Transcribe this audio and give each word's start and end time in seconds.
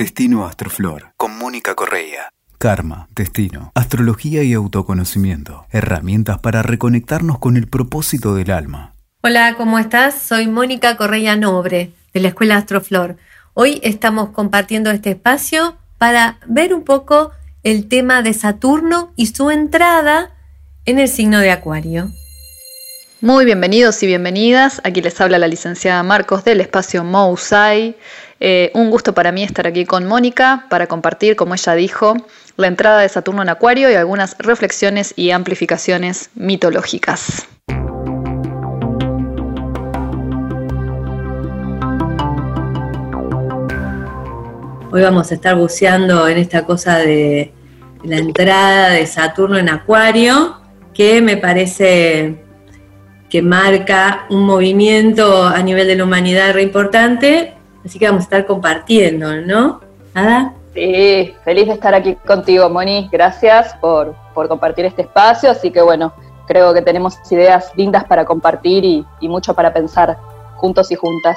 Destino 0.00 0.46
Astroflor 0.46 1.12
con 1.18 1.36
Mónica 1.36 1.74
Correa. 1.74 2.30
Karma, 2.56 3.06
destino, 3.14 3.70
astrología 3.74 4.42
y 4.42 4.54
autoconocimiento. 4.54 5.66
Herramientas 5.68 6.38
para 6.38 6.62
reconectarnos 6.62 7.38
con 7.38 7.58
el 7.58 7.68
propósito 7.68 8.34
del 8.34 8.50
alma. 8.50 8.94
Hola, 9.22 9.56
¿cómo 9.58 9.78
estás? 9.78 10.14
Soy 10.14 10.46
Mónica 10.46 10.96
Correa 10.96 11.36
Nobre, 11.36 11.92
de 12.14 12.20
la 12.20 12.28
Escuela 12.28 12.56
Astroflor. 12.56 13.18
Hoy 13.52 13.78
estamos 13.84 14.30
compartiendo 14.30 14.90
este 14.90 15.10
espacio 15.10 15.76
para 15.98 16.38
ver 16.46 16.72
un 16.72 16.84
poco 16.84 17.32
el 17.62 17.86
tema 17.86 18.22
de 18.22 18.32
Saturno 18.32 19.12
y 19.16 19.26
su 19.26 19.50
entrada 19.50 20.30
en 20.86 20.98
el 20.98 21.08
signo 21.08 21.40
de 21.40 21.50
Acuario. 21.50 22.10
Muy 23.20 23.44
bienvenidos 23.44 24.02
y 24.02 24.06
bienvenidas. 24.06 24.80
Aquí 24.82 25.02
les 25.02 25.20
habla 25.20 25.38
la 25.38 25.46
licenciada 25.46 26.02
Marcos 26.02 26.42
del 26.42 26.62
espacio 26.62 27.04
Mousai. 27.04 27.98
Eh, 28.42 28.70
un 28.72 28.88
gusto 28.90 29.12
para 29.12 29.32
mí 29.32 29.42
estar 29.42 29.66
aquí 29.66 29.84
con 29.84 30.06
Mónica 30.06 30.64
para 30.70 30.86
compartir, 30.86 31.36
como 31.36 31.52
ella 31.52 31.74
dijo, 31.74 32.16
la 32.56 32.68
entrada 32.68 33.02
de 33.02 33.08
Saturno 33.10 33.42
en 33.42 33.50
Acuario 33.50 33.90
y 33.90 33.94
algunas 33.96 34.34
reflexiones 34.38 35.12
y 35.14 35.30
amplificaciones 35.30 36.30
mitológicas. 36.34 37.46
Hoy 44.90 45.02
vamos 45.02 45.30
a 45.30 45.34
estar 45.34 45.54
buceando 45.56 46.26
en 46.26 46.38
esta 46.38 46.64
cosa 46.64 46.96
de 46.96 47.52
la 48.04 48.16
entrada 48.16 48.88
de 48.88 49.06
Saturno 49.06 49.58
en 49.58 49.68
Acuario, 49.68 50.62
que 50.94 51.20
me 51.20 51.36
parece 51.36 52.42
que 53.28 53.42
marca 53.42 54.24
un 54.30 54.46
movimiento 54.46 55.44
a 55.44 55.62
nivel 55.62 55.86
de 55.86 55.96
la 55.96 56.04
humanidad 56.04 56.54
re 56.54 56.62
importante, 56.62 57.59
así 57.84 57.98
que 57.98 58.06
vamos 58.06 58.22
a 58.22 58.24
estar 58.24 58.46
compartiendo, 58.46 59.36
¿no? 59.36 59.80
¿Nada? 60.14 60.54
Sí, 60.74 61.34
feliz 61.44 61.66
de 61.66 61.74
estar 61.74 61.94
aquí 61.94 62.14
contigo, 62.26 62.68
Moni. 62.68 63.08
Gracias 63.10 63.74
por, 63.80 64.14
compartir 64.32 64.86
este 64.86 65.02
espacio, 65.02 65.50
así 65.50 65.70
que 65.70 65.82
bueno, 65.82 66.12
creo 66.46 66.72
que 66.72 66.80
tenemos 66.80 67.18
ideas 67.30 67.72
lindas 67.76 68.04
para 68.04 68.24
compartir 68.24 68.84
y, 68.84 69.04
y 69.20 69.28
mucho 69.28 69.54
para 69.54 69.72
pensar 69.72 70.16
juntos 70.56 70.90
y 70.90 70.94
juntas. 70.94 71.36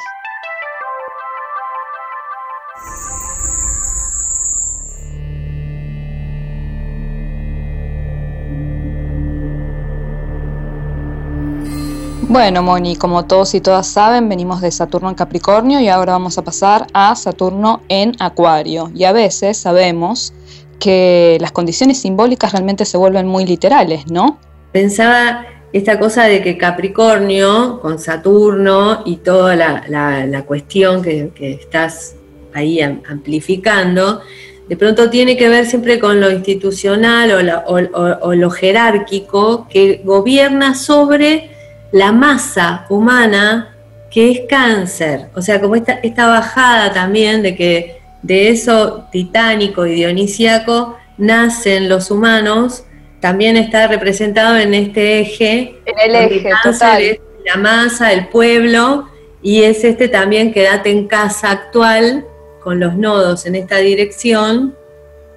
Bueno, 12.29 12.63
Moni, 12.63 12.95
como 12.95 13.25
todos 13.25 13.53
y 13.53 13.59
todas 13.59 13.85
saben, 13.85 14.29
venimos 14.29 14.61
de 14.61 14.71
Saturno 14.71 15.09
en 15.09 15.15
Capricornio 15.15 15.81
y 15.81 15.89
ahora 15.89 16.13
vamos 16.13 16.37
a 16.37 16.41
pasar 16.41 16.87
a 16.93 17.15
Saturno 17.15 17.81
en 17.89 18.15
Acuario. 18.19 18.91
Y 18.95 19.03
a 19.03 19.11
veces 19.11 19.57
sabemos 19.57 20.33
que 20.79 21.37
las 21.41 21.51
condiciones 21.51 21.99
simbólicas 21.99 22.53
realmente 22.53 22.85
se 22.85 22.97
vuelven 22.97 23.27
muy 23.27 23.45
literales, 23.45 24.09
¿no? 24.09 24.39
Pensaba 24.71 25.45
esta 25.73 25.99
cosa 25.99 26.23
de 26.23 26.41
que 26.41 26.57
Capricornio 26.57 27.79
con 27.81 27.99
Saturno 27.99 29.03
y 29.05 29.17
toda 29.17 29.55
la, 29.55 30.43
cuestión 30.47 31.01
que, 31.03 31.31
estás 31.39 32.15
ahí 32.53 32.79
amplificando, 32.81 34.21
de 34.69 34.77
pronto 34.77 35.09
tiene 35.09 35.35
que 35.35 35.49
ver 35.49 35.65
siempre 35.65 35.99
con 35.99 36.21
lo 36.21 36.31
institucional 36.31 37.53
o 37.67 38.33
lo 38.33 38.49
jerárquico 38.49 39.67
que 39.69 40.01
gobierna 40.05 40.73
sobre 40.73 41.52
la 41.93 42.11
masa 42.11 42.85
humana 42.89 43.75
que 44.11 44.31
es 44.31 44.41
cáncer. 44.49 45.27
O 45.35 45.41
sea, 45.41 45.61
como 45.61 45.75
esta, 45.75 45.93
esta 45.93 46.27
bajada 46.27 46.91
también 46.91 47.41
de 47.43 47.55
que 47.55 48.01
de 48.23 48.49
eso 48.49 49.07
titánico 49.11 49.85
y 49.85 49.93
dionisíaco 49.93 50.97
nacen 51.17 51.87
los 51.89 52.09
humanos, 52.09 52.83
también 53.19 53.57
está 53.57 53.87
representado 53.87 54.57
en 54.57 54.73
este 54.73 55.19
eje. 55.19 55.79
En 55.85 56.11
el 56.11 56.15
eje, 56.15 56.49
total. 56.63 57.19
la 57.45 57.57
masa, 57.57 58.11
el 58.11 58.27
pueblo, 58.27 59.07
y 59.43 59.61
es 59.61 59.83
este 59.83 60.07
también 60.07 60.51
quédate 60.51 60.89
en 60.89 61.07
casa 61.07 61.51
actual, 61.51 62.25
con 62.63 62.79
los 62.79 62.95
nodos 62.95 63.45
en 63.45 63.55
esta 63.55 63.77
dirección, 63.77 64.75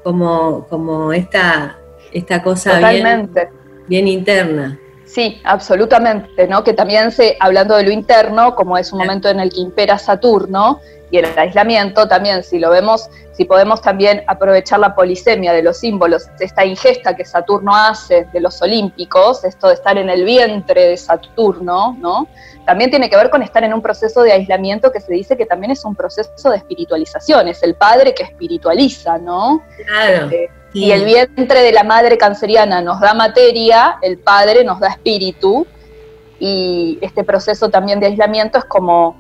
como, 0.03 0.67
como 0.71 1.13
esta, 1.13 1.79
esta 2.13 2.43
cosa 2.43 2.79
bien, 2.91 3.31
bien 3.89 4.09
interna. 4.09 4.79
Sí, 5.17 5.41
absolutamente, 5.45 6.47
¿no? 6.47 6.63
Que 6.63 6.75
también 6.75 7.11
se, 7.11 7.39
hablando 7.41 7.75
de 7.75 7.85
lo 7.85 7.91
interno, 7.91 8.55
como 8.55 8.77
es 8.77 8.93
un 8.93 8.99
momento 8.99 9.31
en 9.31 9.41
el 9.41 9.49
que 9.49 9.61
impera 9.61 9.97
Saturno 9.97 10.79
y 11.11 11.17
el 11.17 11.25
aislamiento, 11.39 12.07
también 12.07 12.45
si 12.45 12.59
lo 12.59 12.69
vemos, 12.69 13.09
si 13.33 13.47
podemos 13.47 13.81
también 13.81 14.23
aprovechar 14.27 14.79
la 14.79 14.95
polisemia 14.95 15.55
de 15.55 15.63
los 15.63 15.79
símbolos, 15.79 16.29
esta 16.39 16.67
ingesta 16.67 17.17
que 17.17 17.25
Saturno 17.25 17.75
hace 17.75 18.29
de 18.31 18.41
los 18.41 18.61
olímpicos, 18.61 19.43
esto 19.45 19.69
de 19.69 19.75
estar 19.75 19.97
en 19.97 20.11
el 20.11 20.23
vientre 20.23 20.89
de 20.89 20.99
Saturno, 20.99 21.97
¿no? 21.99 22.29
También 22.67 22.91
tiene 22.91 23.09
que 23.09 23.17
ver 23.17 23.31
con 23.31 23.43
estar 23.43 23.65
en 23.65 23.73
un 23.73 23.81
proceso 23.81 24.23
de 24.23 24.33
aislamiento 24.33 24.93
que 24.93 25.01
se 25.01 25.15
dice 25.15 25.35
que 25.35 25.47
también 25.47 25.71
es 25.71 25.83
un 25.87 25.95
proceso 25.95 26.51
de 26.51 26.59
espiritualización, 26.59 27.49
es 27.49 27.63
el 27.63 27.75
padre 27.75 28.13
que 28.15 28.25
espiritualiza, 28.25 29.17
¿no? 29.17 29.63
Claro. 29.87 30.29
Eh, 30.31 30.51
y 30.77 30.91
el 30.91 31.05
vientre 31.07 31.63
de 31.63 31.73
la 31.73 31.85
madre 31.85 32.19
canceriana 32.19 32.83
nos 32.83 33.01
da 33.01 33.15
materia, 33.15 33.97
el 34.03 34.19
padre 34.19 34.63
nos 34.63 34.79
da 34.79 34.89
espíritu, 34.89 35.67
y 36.39 36.99
este 37.01 37.25
proceso 37.25 37.71
también 37.71 37.99
de 37.99 38.07
aislamiento 38.07 38.59
es 38.59 38.65
como 38.67 39.17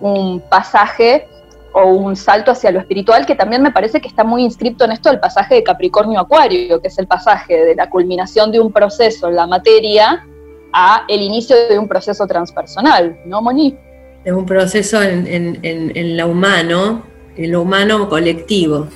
un 0.00 0.40
pasaje 0.50 1.26
o 1.72 1.86
un 1.86 2.14
salto 2.14 2.50
hacia 2.50 2.70
lo 2.70 2.80
espiritual 2.80 3.24
que 3.24 3.34
también 3.34 3.62
me 3.62 3.70
parece 3.70 4.00
que 4.00 4.08
está 4.08 4.22
muy 4.22 4.42
inscripto 4.42 4.84
en 4.84 4.92
esto 4.92 5.08
del 5.10 5.18
pasaje 5.18 5.56
de 5.56 5.62
Capricornio 5.62 6.20
Acuario, 6.20 6.80
que 6.80 6.88
es 6.88 6.98
el 6.98 7.06
pasaje 7.06 7.64
de 7.64 7.74
la 7.74 7.88
culminación 7.88 8.52
de 8.52 8.60
un 8.60 8.70
proceso 8.70 9.28
en 9.28 9.36
la 9.36 9.46
materia 9.46 10.26
a 10.74 11.04
el 11.08 11.22
inicio 11.22 11.56
de 11.68 11.78
un 11.78 11.88
proceso 11.88 12.26
transpersonal, 12.26 13.18
¿no, 13.24 13.40
Moni? 13.40 13.74
Es 14.24 14.32
un 14.32 14.44
proceso 14.44 15.02
en, 15.02 15.26
en, 15.26 15.58
en 15.62 16.16
lo 16.18 16.28
humano, 16.28 17.02
en 17.34 17.52
lo 17.52 17.62
humano 17.62 18.10
colectivo. 18.10 18.88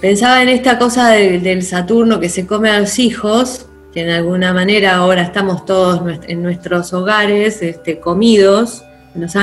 Pensaba 0.00 0.42
en 0.42 0.48
esta 0.48 0.78
cosa 0.78 1.08
del 1.08 1.62
Saturno 1.64 2.20
que 2.20 2.28
se 2.28 2.46
come 2.46 2.70
a 2.70 2.78
los 2.78 3.00
hijos, 3.00 3.66
que 3.92 4.02
en 4.02 4.10
alguna 4.10 4.52
manera 4.52 4.94
ahora 4.94 5.22
estamos 5.22 5.64
todos 5.64 6.00
en 6.28 6.40
nuestros 6.40 6.92
hogares 6.92 7.62
este, 7.62 7.98
comidos, 7.98 8.84
nos, 9.16 9.34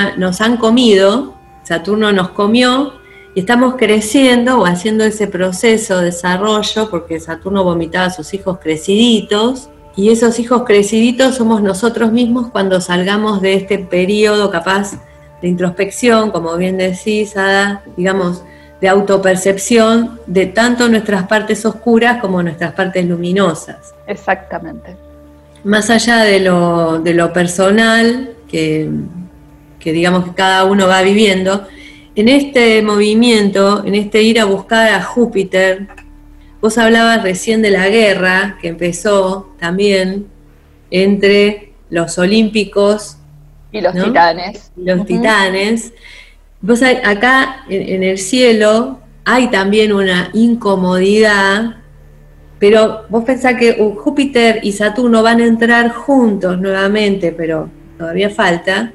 han 0.41 0.55
comido, 0.55 1.35
Saturno 1.63 2.13
nos 2.13 2.29
comió 2.29 2.93
y 3.35 3.41
estamos 3.41 3.75
creciendo 3.75 4.59
o 4.59 4.65
haciendo 4.65 5.03
ese 5.03 5.27
proceso 5.27 5.97
de 5.97 6.05
desarrollo, 6.05 6.89
porque 6.89 7.19
Saturno 7.19 7.65
vomitaba 7.65 8.05
a 8.05 8.11
sus 8.11 8.33
hijos 8.33 8.59
creciditos, 8.59 9.69
y 9.97 10.09
esos 10.09 10.39
hijos 10.39 10.63
creciditos 10.65 11.35
somos 11.35 11.61
nosotros 11.61 12.13
mismos 12.13 12.49
cuando 12.49 12.79
salgamos 12.79 13.41
de 13.41 13.55
este 13.55 13.79
periodo 13.79 14.51
capaz 14.51 14.93
de 15.41 15.49
introspección, 15.49 16.31
como 16.31 16.55
bien 16.55 16.77
decís, 16.77 17.35
Ada, 17.35 17.83
digamos, 17.97 18.43
de 18.81 18.87
autopercepción 18.87 20.19
de 20.27 20.47
tanto 20.47 20.89
nuestras 20.89 21.27
partes 21.27 21.65
oscuras 21.65 22.19
como 22.21 22.43
nuestras 22.43 22.73
partes 22.73 23.05
luminosas. 23.05 23.93
Exactamente. 24.07 24.95
Más 25.63 25.89
allá 25.89 26.19
de 26.19 26.39
lo, 26.39 26.99
de 26.99 27.13
lo 27.13 27.33
personal, 27.33 28.33
que, 28.47 28.89
que 29.79 29.91
digamos 29.91 30.25
que 30.25 30.33
cada 30.33 30.65
uno 30.65 30.87
va 30.87 31.01
viviendo, 31.01 31.67
en 32.15 32.29
este 32.29 32.81
movimiento, 32.81 33.83
en 33.85 33.95
este 33.95 34.21
ir 34.21 34.39
a 34.39 34.45
buscar 34.45 34.93
a 34.93 35.01
Júpiter, 35.01 35.87
vos 36.61 36.77
hablabas 36.77 37.23
recién 37.23 37.61
de 37.61 37.71
la 37.71 37.89
guerra 37.89 38.57
que 38.61 38.69
empezó 38.69 39.53
también 39.59 40.27
entre 40.91 41.73
los 41.89 42.17
olímpicos 42.17 43.17
y 43.71 43.81
los 43.81 43.93
titanes. 43.93 44.71
los 44.77 45.05
titanes. 45.05 45.93
Vos 46.65 46.81
acá 46.81 47.63
en, 47.69 48.03
el 48.03 48.17
cielo 48.17 48.99
hay 49.23 49.51
también 49.51 49.93
una 49.93 50.31
incomodidad, 50.33 51.75
pero 52.57 53.05
vos 53.07 53.23
pensás 53.23 53.53
que 53.53 53.73
Júpiter 53.95 54.61
y 54.63 54.71
Saturno 54.71 55.21
van 55.21 55.41
a 55.41 55.45
entrar 55.45 55.91
juntos 55.91 56.59
nuevamente, 56.59 57.31
pero 57.31 57.69
todavía 57.99 58.31
falta, 58.31 58.91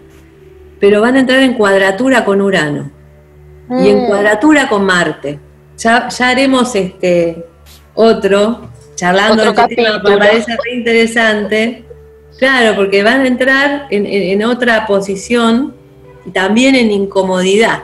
pero 0.81 1.01
van 1.01 1.15
a 1.15 1.21
entrar 1.21 1.39
en 1.45 1.55
cuadratura 1.55 2.25
con 2.25 2.41
Urano 2.41 2.91
y 3.71 3.89
en 3.89 4.03
mm. 4.03 4.07
cuadratura 4.09 4.69
con 4.69 4.85
Marte. 4.85 5.39
Ya, 5.79 6.09
ya 6.09 6.29
haremos 6.29 6.75
este 6.75 7.47
otro, 7.95 8.69
charlando 8.97 9.49
otro 9.49 9.63
este 9.63 9.77
tema, 9.77 10.03
me 10.03 10.17
parece 10.19 10.57
muy 10.57 10.77
interesante. 10.77 11.85
Claro, 12.37 12.75
porque 12.75 13.05
van 13.05 13.21
a 13.21 13.27
entrar 13.29 13.87
en, 13.91 14.07
en 14.07 14.43
otra 14.43 14.89
posición 14.89 15.79
también 16.33 16.75
en 16.75 16.91
incomodidad. 16.91 17.83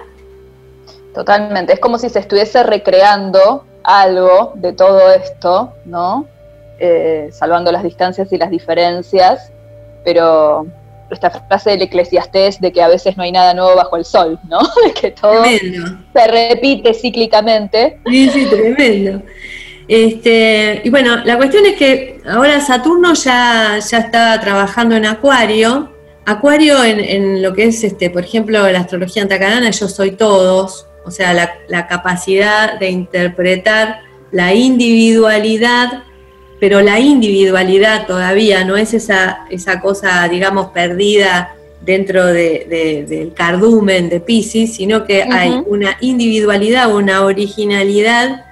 Totalmente, 1.15 1.73
es 1.73 1.81
como 1.81 1.99
si 1.99 2.09
se 2.09 2.19
estuviese 2.19 2.63
recreando 2.63 3.65
algo 3.83 4.53
de 4.57 4.73
todo 4.73 5.11
esto, 5.13 5.73
¿no? 5.85 6.27
Eh, 6.79 7.31
salvando 7.33 7.73
las 7.73 7.83
distancias 7.83 8.33
y 8.33 8.37
las 8.37 8.51
diferencias, 8.51 9.51
pero 10.05 10.67
esta 11.11 11.31
frase 11.31 11.71
del 11.71 11.83
eclesiastés 11.83 12.61
de 12.61 12.73
que 12.73 12.83
a 12.83 12.89
veces 12.89 13.17
no 13.17 13.23
hay 13.23 13.33
nada 13.33 13.55
nuevo 13.55 13.77
bajo 13.77 13.97
el 13.97 14.05
sol, 14.05 14.39
¿no? 14.49 14.59
De 14.85 14.93
que 14.93 15.11
todo 15.13 15.45
se 15.45 16.27
repite 16.27 16.93
cíclicamente. 16.95 17.99
Sí, 18.07 18.29
sí, 18.29 18.47
tremendo. 18.47 19.23
Este, 19.89 20.81
y 20.85 20.91
bueno, 20.91 21.25
la 21.25 21.37
cuestión 21.37 21.65
es 21.65 21.77
que 21.77 22.21
ahora 22.29 22.61
Saturno 22.61 23.15
ya, 23.15 23.79
ya 23.79 23.99
está 23.99 24.41
trabajando 24.41 24.97
en 24.97 25.07
Acuario. 25.07 25.93
Acuario 26.27 26.85
en, 26.85 27.41
lo 27.43 27.55
que 27.55 27.65
es, 27.65 27.83
este, 27.85 28.11
por 28.11 28.25
ejemplo, 28.25 28.71
la 28.71 28.81
astrología 28.81 29.23
antacarana, 29.23 29.71
yo 29.71 29.89
soy 29.89 30.11
todos, 30.13 30.87
o 31.05 31.11
sea, 31.11 31.33
la, 31.33 31.55
la 31.69 31.87
capacidad 31.87 32.79
de 32.79 32.91
interpretar 32.91 34.01
la 34.33 34.53
individualidad 34.53 36.03
pero 36.59 36.81
la 36.81 36.99
individualidad 36.99 38.07
todavía 38.07 38.65
no 38.65 38.77
es 38.77 38.95
esa, 38.95 39.47
esa 39.51 39.81
cosa, 39.81 40.27
digamos, 40.29 40.69
perdida 40.69 41.55
dentro 41.85 42.25
del 42.25 43.33
cardumen 43.35 44.09
de 44.09 44.21
Pisces, 44.21 44.75
sino 44.75 45.05
que 45.05 45.23
hay 45.23 45.63
una 45.67 45.99
individualidad, 46.01 46.93
una 46.95 47.25
originalidad 47.25 48.45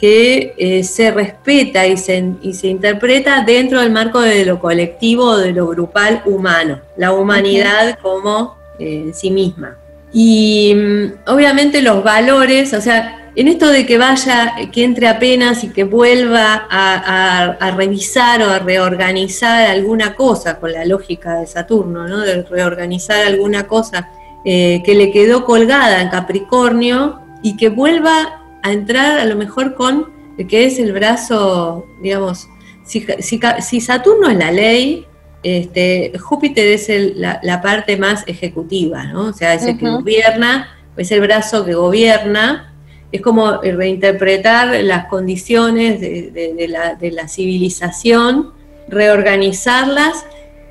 que 0.00 0.54
eh, 0.56 0.82
se 0.82 1.10
respeta 1.10 1.86
y 1.86 1.98
se, 1.98 2.32
y 2.40 2.54
se, 2.54 2.68
interpreta 2.68 3.44
dentro 3.44 3.82
del 3.82 3.90
marco 3.90 4.22
de 4.22 4.46
lo 4.46 4.58
colectivo, 4.58 5.36
de 5.36 5.52
lo 5.52 5.66
grupal 5.66 6.22
humano, 6.24 6.80
la 6.96 7.12
humanidad 7.12 7.98
como 8.00 8.56
eh, 8.78 9.02
en 9.06 9.14
sí 9.14 9.30
misma. 9.30 9.76
Y 10.10 10.72
mm, 10.74 11.30
obviamente 11.30 11.82
los 11.82 12.02
valores, 12.02 12.72
o 12.72 12.80
sea, 12.80 13.30
en 13.36 13.48
esto 13.48 13.68
de 13.68 13.84
que 13.84 13.98
vaya, 13.98 14.54
que 14.72 14.84
entre 14.84 15.06
apenas 15.06 15.64
y 15.64 15.68
que 15.68 15.84
vuelva 15.84 16.66
a, 16.70 17.74
revisar 17.76 18.42
o 18.42 18.50
a 18.50 18.58
reorganizar 18.58 19.68
alguna 19.68 20.14
cosa, 20.14 20.58
con 20.58 20.72
la 20.72 20.86
lógica 20.86 21.40
de 21.40 21.46
Saturno, 21.46 22.08
¿no? 22.08 22.20
de 22.20 22.42
reorganizar 22.42 23.26
alguna 23.26 23.66
cosa 23.66 24.08
eh, 24.46 24.82
que 24.82 24.94
le 24.94 25.12
quedó 25.12 25.44
colgada 25.44 26.00
en 26.00 26.08
Capricornio 26.08 27.20
y 27.42 27.58
que 27.58 27.68
vuelva 27.68 28.39
a 28.62 28.72
entrar 28.72 29.18
a 29.18 29.24
lo 29.24 29.36
mejor 29.36 29.74
con 29.74 30.08
el 30.38 30.46
que 30.46 30.66
es 30.66 30.78
el 30.78 30.92
brazo, 30.92 31.86
digamos, 32.02 32.48
si, 32.84 33.80
Saturno 33.80 34.28
es 34.28 34.38
la 34.38 34.50
ley, 34.50 35.06
este, 35.42 36.12
Júpiter 36.18 36.66
es 36.66 36.88
la, 37.16 37.60
parte 37.62 37.96
más 37.96 38.24
ejecutiva, 38.26 39.04
¿no? 39.04 39.26
o 39.26 39.32
sea, 39.32 39.54
es 39.54 39.64
el 39.64 39.78
que 39.78 39.88
gobierna, 39.88 40.68
es 40.96 41.10
el 41.12 41.20
brazo 41.20 41.64
que 41.64 41.74
gobierna 41.74 42.70
es 43.12 43.20
como 43.22 43.60
reinterpretar 43.60 44.82
las 44.84 45.06
condiciones 45.06 46.00
de, 46.00 46.66
la, 46.68 47.28
civilización, 47.28 48.52
reorganizarlas 48.88 50.24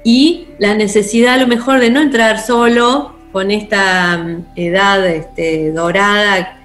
y 0.03 0.47
la 0.57 0.73
necesidad 0.73 1.33
a 1.33 1.37
lo 1.37 1.47
mejor 1.47 1.79
de 1.79 1.89
no 1.89 2.01
entrar 2.01 2.39
solo 2.39 3.15
con 3.33 3.51
esta 3.51 4.17
mm, 4.17 4.45
edad 4.55 5.05
este, 5.05 5.71
dorada 5.71 6.58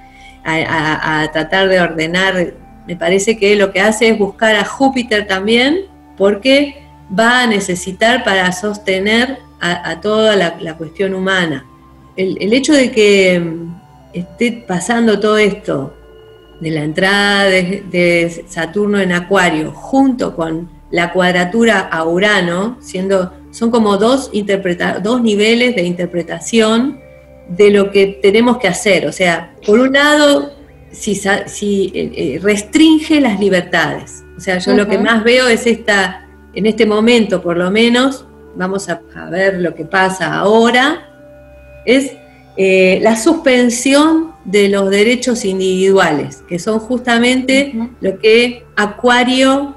a, 0.45 1.29
tratar 1.33 1.69
de 1.69 1.81
ordenar. 1.81 2.55
Me 2.87 2.97
parece 2.97 3.39
que 3.39 3.57
lo 3.57 3.73
que 3.73 3.81
hace 3.81 4.09
es 4.09 4.19
buscar 4.19 4.55
a 4.57 4.65
Júpiter 4.65 5.27
también 5.27 5.87
porque 6.17 6.83
va 7.19 7.43
a 7.43 7.47
necesitar 7.47 8.25
para 8.25 8.53
sostener 8.53 9.39
a, 9.61 10.01
toda 10.01 10.37
la, 10.37 10.77
cuestión 10.77 11.15
humana. 11.15 11.65
el 12.17 12.53
hecho 12.53 12.75
de 12.75 12.91
que 12.91 13.41
mm, 13.41 13.75
esté 14.13 14.65
pasando 14.67 15.19
todo 15.19 15.39
esto 15.39 15.95
de 16.61 16.71
la 16.71 16.83
entrada 16.83 17.45
de, 17.45 18.45
Saturno 18.49 18.99
en 19.01 19.13
Acuario 19.13 19.73
junto 19.73 20.35
con 20.35 20.71
la 20.91 21.13
cuadratura 21.13 21.81
a 21.81 22.05
Urano, 22.05 22.79
siendo, 22.81 23.33
son 23.51 23.71
como 23.71 23.97
dos, 23.97 24.31
dos 25.03 25.23
niveles 25.23 25.75
de 25.75 25.83
interpretación 25.83 27.01
de 27.49 27.71
lo 27.71 27.91
que 27.91 28.19
tenemos 28.23 28.59
que 28.59 28.69
hacer. 28.69 29.07
O 29.07 29.13
sea, 29.13 29.55
por 29.67 29.79
un 29.79 29.93
lado, 29.93 30.53
si, 30.93 31.15
si 31.15 31.93
eh, 31.95 32.13
eh, 32.15 32.41
restringe 32.43 33.21
las 33.21 33.39
libertades. 33.39 34.25
O 34.37 34.41
sea, 34.41 34.59
yo 34.59 34.75
lo 34.75 34.89
que 34.89 34.99
más 34.99 35.23
veo 35.23 35.49
es 35.49 35.67
esta, 35.67 36.27
en 36.55 36.67
este 36.67 36.87
momento 36.87 37.41
por 37.43 37.57
lo 37.57 37.71
menos, 37.71 38.27
vamos 38.57 38.89
a, 38.89 39.01
a 39.15 39.31
ver 39.31 39.61
lo 39.61 39.75
que 39.75 39.85
pasa 39.85 40.35
ahora, 40.35 41.09
es 41.85 42.13
eh, 42.57 42.99
la 43.03 43.17
suspensión 43.17 44.35
de 44.45 44.69
los 44.69 44.91
derechos 44.91 45.45
individuales, 45.45 46.43
que 46.49 46.59
son 46.59 46.79
justamente 46.79 47.75
lo 48.01 48.19
que 48.19 48.65
Acuario 48.77 49.77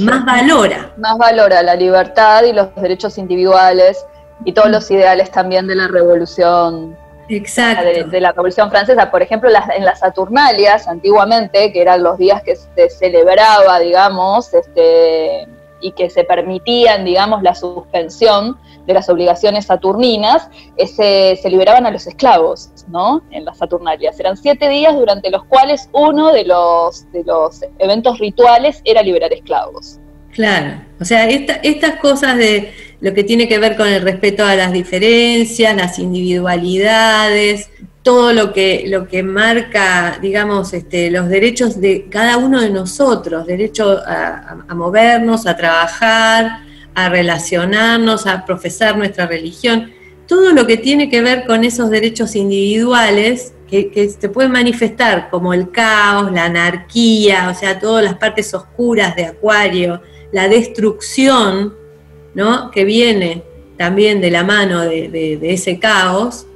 más 0.00 0.24
valora. 0.24 0.92
Más 0.98 1.16
valora 1.16 1.62
la 1.62 1.74
libertad 1.74 2.44
y 2.44 2.52
los 2.52 2.74
derechos 2.76 3.18
individuales 3.18 4.04
y 4.44 4.52
todos 4.52 4.70
los 4.70 4.90
ideales 4.90 5.30
también 5.30 5.66
de 5.66 5.74
la 5.74 5.88
revolución. 5.88 6.96
Exacto. 7.28 7.84
De, 8.10 8.20
la 8.20 8.32
Revolución 8.32 8.70
Francesa, 8.70 9.10
por 9.10 9.22
ejemplo, 9.22 9.48
en 9.48 9.84
las 9.84 10.00
Saturnalias, 10.00 10.86
antiguamente, 10.88 11.72
que 11.72 11.80
eran 11.80 12.02
los 12.02 12.18
días 12.18 12.42
que 12.42 12.56
se 12.56 12.90
celebraba, 12.90 13.78
digamos, 13.78 14.52
este, 14.52 15.46
y 15.80 15.92
que 15.92 16.10
se 16.10 16.24
permitían, 16.24 17.04
digamos, 17.04 17.42
la 17.42 17.54
suspensión 17.54 18.58
de 18.86 18.94
las 18.94 19.08
obligaciones 19.08 19.66
saturninas, 19.66 20.48
se, 20.76 21.38
liberaban 21.44 21.86
a 21.86 21.90
los 21.90 22.06
esclavos, 22.06 22.70
¿no? 22.88 23.22
En 23.30 23.44
las 23.44 23.58
Saturnalias. 23.58 24.18
Eran 24.18 24.36
siete 24.36 24.68
días 24.68 24.94
durante 24.94 25.30
los 25.30 25.44
cuales 25.44 25.88
uno 25.92 26.32
de 26.32 26.44
los, 26.44 27.10
de 27.12 27.24
los 27.24 27.60
eventos 27.78 28.18
rituales 28.18 28.80
era 28.84 29.02
liberar 29.02 29.32
esclavos. 29.32 29.98
Claro, 30.32 30.80
o 30.98 31.04
sea, 31.04 31.28
estas 31.28 31.96
cosas 32.00 32.36
de 32.38 32.72
lo 33.02 33.12
que 33.12 33.24
tiene 33.24 33.48
que 33.48 33.58
ver 33.58 33.76
con 33.76 33.88
el 33.88 34.00
respeto 34.00 34.44
a 34.44 34.54
las 34.54 34.72
diferencias, 34.72 35.74
las 35.76 35.98
individualidades, 35.98 37.68
todo 38.02 38.32
lo 38.32 38.52
que, 38.52 38.84
lo 38.86 39.08
que 39.08 39.24
marca, 39.24 40.20
digamos, 40.22 40.72
este, 40.72 41.10
los 41.10 41.28
derechos 41.28 41.80
de 41.80 42.06
cada 42.08 42.36
uno 42.36 42.60
de 42.60 42.70
nosotros, 42.70 43.44
derecho 43.44 43.98
a, 44.06 44.56
movernos, 44.76 45.48
a 45.48 45.56
trabajar, 45.56 46.60
a 46.94 47.08
relacionarnos, 47.08 48.28
a 48.28 48.44
profesar 48.44 48.96
nuestra 48.96 49.26
religión, 49.26 49.90
todo 50.28 50.52
lo 50.52 50.64
que 50.64 50.76
tiene 50.76 51.10
que 51.10 51.22
ver 51.22 51.44
con 51.44 51.64
esos 51.64 51.90
derechos 51.90 52.36
individuales 52.36 53.52
que, 53.68 53.90
que 53.90 54.10
se 54.10 54.28
pueden 54.28 54.52
manifestar 54.52 55.28
como 55.28 55.52
el 55.52 55.72
caos, 55.72 56.30
la 56.30 56.44
anarquía, 56.44 57.50
o 57.50 57.54
sea, 57.58 57.80
todas 57.80 58.04
las 58.04 58.14
partes 58.14 58.54
oscuras 58.54 59.16
de 59.16 59.24
Acuario, 59.24 60.00
la 60.30 60.46
destrucción, 60.46 61.81
¿no? 62.34 62.70
que 62.70 62.84
viene 62.84 63.42
también 63.76 64.20
de 64.20 64.30
la 64.30 64.44
mano 64.44 64.80
de 64.80 65.38
ese 65.42 65.78
caos, 65.78 66.46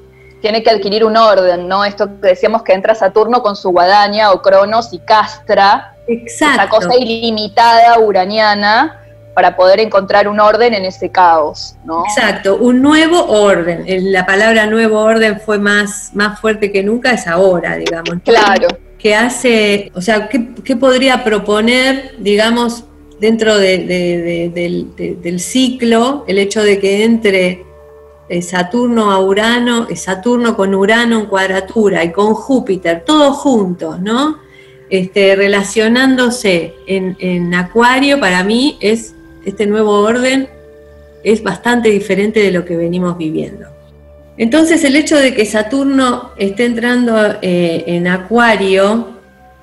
tiene 0.41 0.63
que 0.63 0.71
adquirir 0.71 1.05
un 1.05 1.17
orden, 1.17 1.67
¿no? 1.67 1.85
Esto 1.85 2.09
que 2.21 2.29
decíamos 2.29 2.63
que 2.63 2.73
entra 2.73 2.95
Saturno 2.95 3.43
con 3.43 3.57
su 3.57 3.71
guadaña 3.71 4.31
o 4.33 4.43
Cronos 4.43 4.93
y 4.93 4.99
castra 5.01 5.97
Exacto. 6.07 6.63
esa 6.63 6.69
cosa 6.69 6.97
ilimitada 6.97 7.99
uraniana 7.99 9.01
para 9.35 9.57
poder 9.57 9.81
encontrar 9.81 10.29
un 10.29 10.41
orden 10.41 10.73
en 10.73 10.85
ese 10.85 11.11
caos, 11.11 11.75
¿no? 11.85 12.05
Exacto, 12.05 12.57
un 12.57 12.81
nuevo 12.81 13.27
orden. 13.27 13.85
La 14.13 14.25
palabra 14.25 14.67
nuevo 14.67 15.01
orden 15.01 15.41
fue 15.41 15.59
más, 15.59 16.11
más 16.15 16.41
fuerte 16.41 16.71
que 16.73 16.83
nunca, 16.83 17.11
es 17.11 17.27
ahora, 17.27 17.77
digamos. 17.77 18.15
Claro. 18.25 18.69
Que 18.99 19.15
hace, 19.15 19.91
o 19.95 20.01
sea, 20.01 20.29
¿qué, 20.29 20.77
podría 20.77 21.23
proponer, 21.23 22.15
digamos, 22.19 22.85
dentro 23.21 23.57
del 23.59 25.41
ciclo, 25.41 26.25
el 26.27 26.39
hecho 26.39 26.63
de 26.63 26.79
que 26.79 27.05
entre 27.05 27.65
Saturno 28.43 29.13
a 29.13 29.21
Urano, 29.21 29.87
Saturno 29.95 30.57
con 30.57 30.75
Urano 30.75 31.21
en 31.21 31.27
cuadratura 31.27 32.05
y 32.05 32.13
con 32.13 32.35
Júpiter, 32.35 33.05
todos 33.05 33.37
juntos, 33.37 34.01
¿no? 34.01 34.39
Este, 34.89 35.35
relacionándose 35.35 36.75
en, 36.87 37.55
Acuario, 37.55 38.21
para 38.21 38.45
mí 38.45 38.79
es 38.81 39.15
este 39.45 39.67
nuevo 39.67 39.93
orden 40.01 40.49
es 41.23 41.43
bastante 41.43 41.89
diferente 41.89 42.41
de 42.41 42.53
lo 42.53 42.65
que 42.65 42.77
venimos 42.77 43.19
viviendo. 43.19 43.67
Entonces 44.37 44.85
el 44.85 44.95
hecho 44.95 45.17
de 45.17 45.35
que 45.35 45.45
Saturno 45.45 46.31
esté 46.37 46.67
entrando 46.67 47.17
eh, 47.43 47.83
en 47.87 48.07
Acuario, 48.07 49.09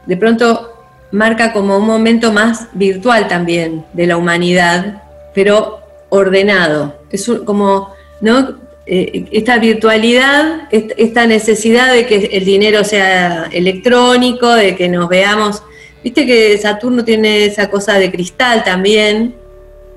de 0.06 0.18
pronto 0.18 0.73
marca 1.14 1.54
como 1.54 1.78
un 1.78 1.86
momento 1.86 2.34
más 2.34 2.68
virtual 2.74 3.28
también 3.28 3.86
de 3.94 4.08
la 4.08 4.18
humanidad, 4.18 5.04
pero 5.34 5.80
ordenado. 6.10 6.96
Es 7.10 7.32
como 7.46 7.94
¿no? 8.20 8.58
Eh, 8.86 9.26
esta 9.32 9.60
virtualidad, 9.60 10.68
esta 10.72 11.28
necesidad 11.28 11.94
de 11.94 12.06
que 12.06 12.30
el 12.34 12.44
dinero 12.44 12.84
sea 12.84 13.50
electrónico, 13.52 14.50
de 14.50 14.76
que 14.76 14.90
nos 14.90 15.08
veamos. 15.08 15.62
Viste 16.04 16.26
que 16.26 16.58
Saturno 16.58 17.06
tiene 17.06 17.46
esa 17.46 17.70
cosa 17.70 18.00
de 18.00 18.12
cristal 18.12 18.64
también, 18.64 19.36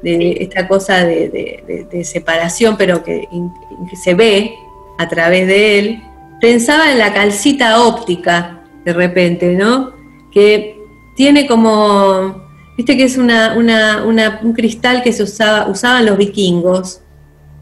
de 0.02 0.36
esta 0.40 0.68
cosa 0.68 1.04
de, 1.04 2.02
separación, 2.04 2.76
pero 2.76 3.02
que, 3.02 3.26
se 4.00 4.14
ve 4.14 4.54
a 4.98 5.08
través 5.08 5.46
de 5.46 5.78
él. 5.78 6.02
Pensaba 6.40 6.92
en 6.92 6.98
la 6.98 7.14
calcita 7.14 7.82
óptica, 7.82 8.60
de 8.84 8.92
repente, 8.92 9.54
¿no? 9.54 9.94
Que 10.30 10.75
tiene 11.16 11.46
como, 11.46 12.44
viste 12.76 12.96
que 12.96 13.04
es 13.04 13.16
una, 13.16 13.54
un 13.56 14.52
cristal 14.52 15.02
que 15.02 15.12
se 15.12 15.24
usaba, 15.24 15.66
usaban 15.66 16.06
los 16.06 16.16
vikingos, 16.16 17.00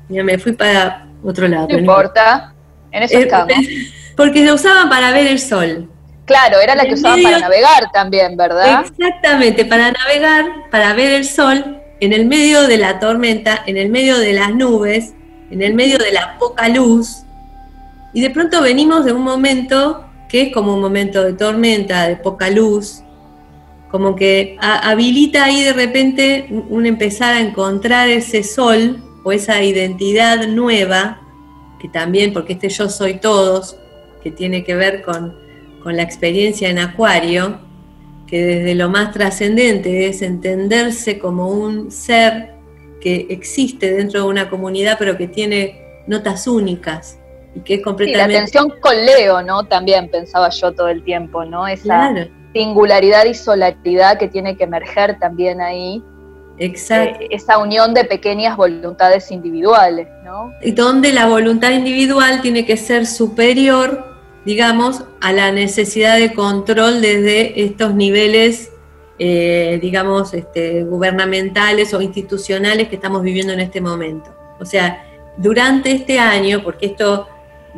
Ya 0.08 0.23
me 0.23 0.38
fui 0.38 0.52
para 0.52 1.06
otro 1.23 1.49
lado. 1.49 1.68
No 1.70 1.78
importa, 1.78 2.52
en 2.90 3.04
eso 3.04 3.18
Eh, 3.18 3.23
estamos. 3.23 3.54
Porque 4.16 4.44
se 4.44 4.52
usaban 4.52 4.88
para 4.88 5.11
ver 5.12 5.26
el 5.26 5.38
sol. 5.38 5.88
Claro, 6.26 6.61
era 6.61 6.75
la 6.75 6.84
que 6.84 6.94
usaban 6.94 7.23
para 7.23 7.38
navegar 7.38 7.90
también, 7.92 8.37
¿verdad? 8.37 8.84
Exactamente, 8.87 9.64
para 9.64 9.92
navegar, 9.92 10.44
para 10.70 10.94
ver 10.94 11.12
el 11.12 11.25
sol 11.25 11.80
en 12.00 12.12
el 12.12 12.26
medio 12.26 12.66
de 12.66 12.78
la 12.78 12.99
tormenta, 12.99 13.62
en 13.66 13.76
el 13.76 13.90
medio 13.90 14.18
de 14.18 14.32
las 14.32 14.54
nubes, 14.54 15.14
en 15.50 15.62
el 15.62 15.75
medio 15.75 15.99
de 15.99 16.12
la 16.12 16.38
poca 16.38 16.68
luz. 16.68 17.25
Y 18.12 18.20
de 18.20 18.30
pronto 18.30 18.62
venimos 18.62 19.04
de 19.04 19.12
un 19.12 19.23
momento 19.23 20.06
que 20.28 20.42
es 20.42 20.54
como 20.54 20.75
un 20.75 20.80
momento 20.80 21.23
de 21.23 21.34
tormenta, 21.34 22.08
de 22.08 22.16
poca 22.16 22.50
luz, 22.50 23.03
como 23.91 24.17
que 24.17 24.57
ha- 24.61 24.91
habilita 24.91 25.45
ahí 25.45 25.62
de 25.62 25.73
repente 25.73 26.47
un 26.50 26.67
un 26.71 26.87
empezar 26.87 27.35
a 27.35 27.41
encontrar 27.41 28.09
ese 28.09 28.43
sol 28.43 29.03
o 29.23 29.33
esa 29.33 29.62
identidad 29.62 30.47
nueva, 30.49 31.21
que 31.81 31.88
también, 31.88 32.33
porque 32.33 32.55
este 32.55 32.69
yo 32.69 32.88
soy 32.88 33.14
todos, 33.21 33.76
que 34.23 34.31
tiene 34.31 34.64
que 34.64 34.75
ver 34.75 35.03
con, 35.03 35.35
con 35.83 35.97
la 35.97 36.03
experiencia 36.03 36.69
en 36.71 36.79
Acuario, 36.79 37.59
que 38.26 38.43
desde 38.43 38.75
lo 38.75 38.88
más 38.88 39.12
trascendente 39.12 40.09
es 40.09 40.23
entenderse 40.23 41.19
como 41.19 41.49
un 41.49 41.91
ser 41.91 42.55
que 43.00 43.26
existe 43.29 43.93
dentro 43.93 44.23
de 44.23 44.26
una 44.29 44.49
comunidad, 44.49 44.97
pero 44.99 45.17
que 45.17 45.29
tiene 45.29 45.79
notas 46.07 46.47
únicas 46.47 47.19
y 47.55 47.61
que 47.61 47.75
es 47.75 47.79
Sí, 47.79 47.81
la 47.81 47.85
completamente... 47.85 48.41
tensión 48.41 48.73
con 48.81 48.97
Leo, 48.97 49.43
¿no? 49.43 49.64
También 49.64 50.09
pensaba 50.11 50.49
yo 50.49 50.73
todo 50.73 50.88
el 50.88 51.05
tiempo, 51.05 51.45
¿no? 51.45 51.67
Esa 51.69 51.83
Claro, 51.85 52.29
singularidad 52.54 53.25
y 53.26 53.34
solaridad 53.34 54.18
que 54.18 54.28
tiene 54.28 54.56
que 54.56 54.64
emerger 54.64 55.18
también 55.18 55.61
ahí, 55.61 56.02
exacto. 56.56 57.20
eh, 57.20 57.28
esa 57.30 57.58
unión 57.58 57.92
de 57.92 58.04
pequeñas 58.04 58.56
voluntades 58.56 59.30
individuales, 59.32 60.06
¿no? 60.25 60.52
y 60.62 60.70
donde 60.70 61.12
la 61.12 61.26
voluntad 61.26 61.73
individual 61.73 62.40
tiene 62.42 62.64
que 62.64 62.76
ser 62.76 63.06
superior, 63.06 64.06
digamos, 64.44 65.02
a 65.20 65.32
la 65.32 65.50
necesidad 65.50 66.16
de 66.16 66.32
control 66.32 67.00
desde 67.02 67.64
estos 67.64 67.94
niveles, 67.94 68.70
eh, 69.18 69.78
digamos, 69.82 70.32
este, 70.32 70.84
gubernamentales 70.84 71.92
o 71.92 72.00
institucionales 72.00 72.88
que 72.88 72.94
estamos 72.94 73.23
viviendo 73.23 73.52
en 73.52 73.61
este 73.61 73.80
momento. 73.80 74.30
O 74.61 74.64
sea, 74.64 75.04
durante 75.37 75.90
este 75.90 76.20
año, 76.20 76.62
porque 76.62 76.87
esto 76.87 77.26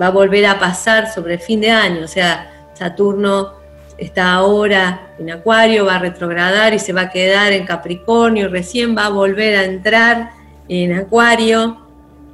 va 0.00 0.08
a 0.08 0.10
volver 0.10 0.44
a 0.44 0.58
pasar 0.58 1.10
sobre 1.10 1.34
el 1.34 1.40
fin 1.40 1.62
de 1.62 1.70
año, 1.70 2.04
o 2.04 2.08
sea, 2.08 2.52
Saturno 2.74 3.54
está 3.98 4.34
ahora 4.34 5.14
en 5.18 5.30
Acuario, 5.30 5.86
va 5.86 5.96
a 5.96 5.98
retrogradar 5.98 6.74
y 6.74 6.78
se 6.78 6.92
va 6.92 7.02
a 7.02 7.10
quedar 7.10 7.52
en 7.52 7.64
Capricornio, 7.64 8.48
recién 8.48 8.96
va 8.96 9.06
a 9.06 9.10
volver 9.10 9.56
a 9.56 9.64
entrar 9.64 10.30
en 10.68 10.92
Acuario, 10.92 11.78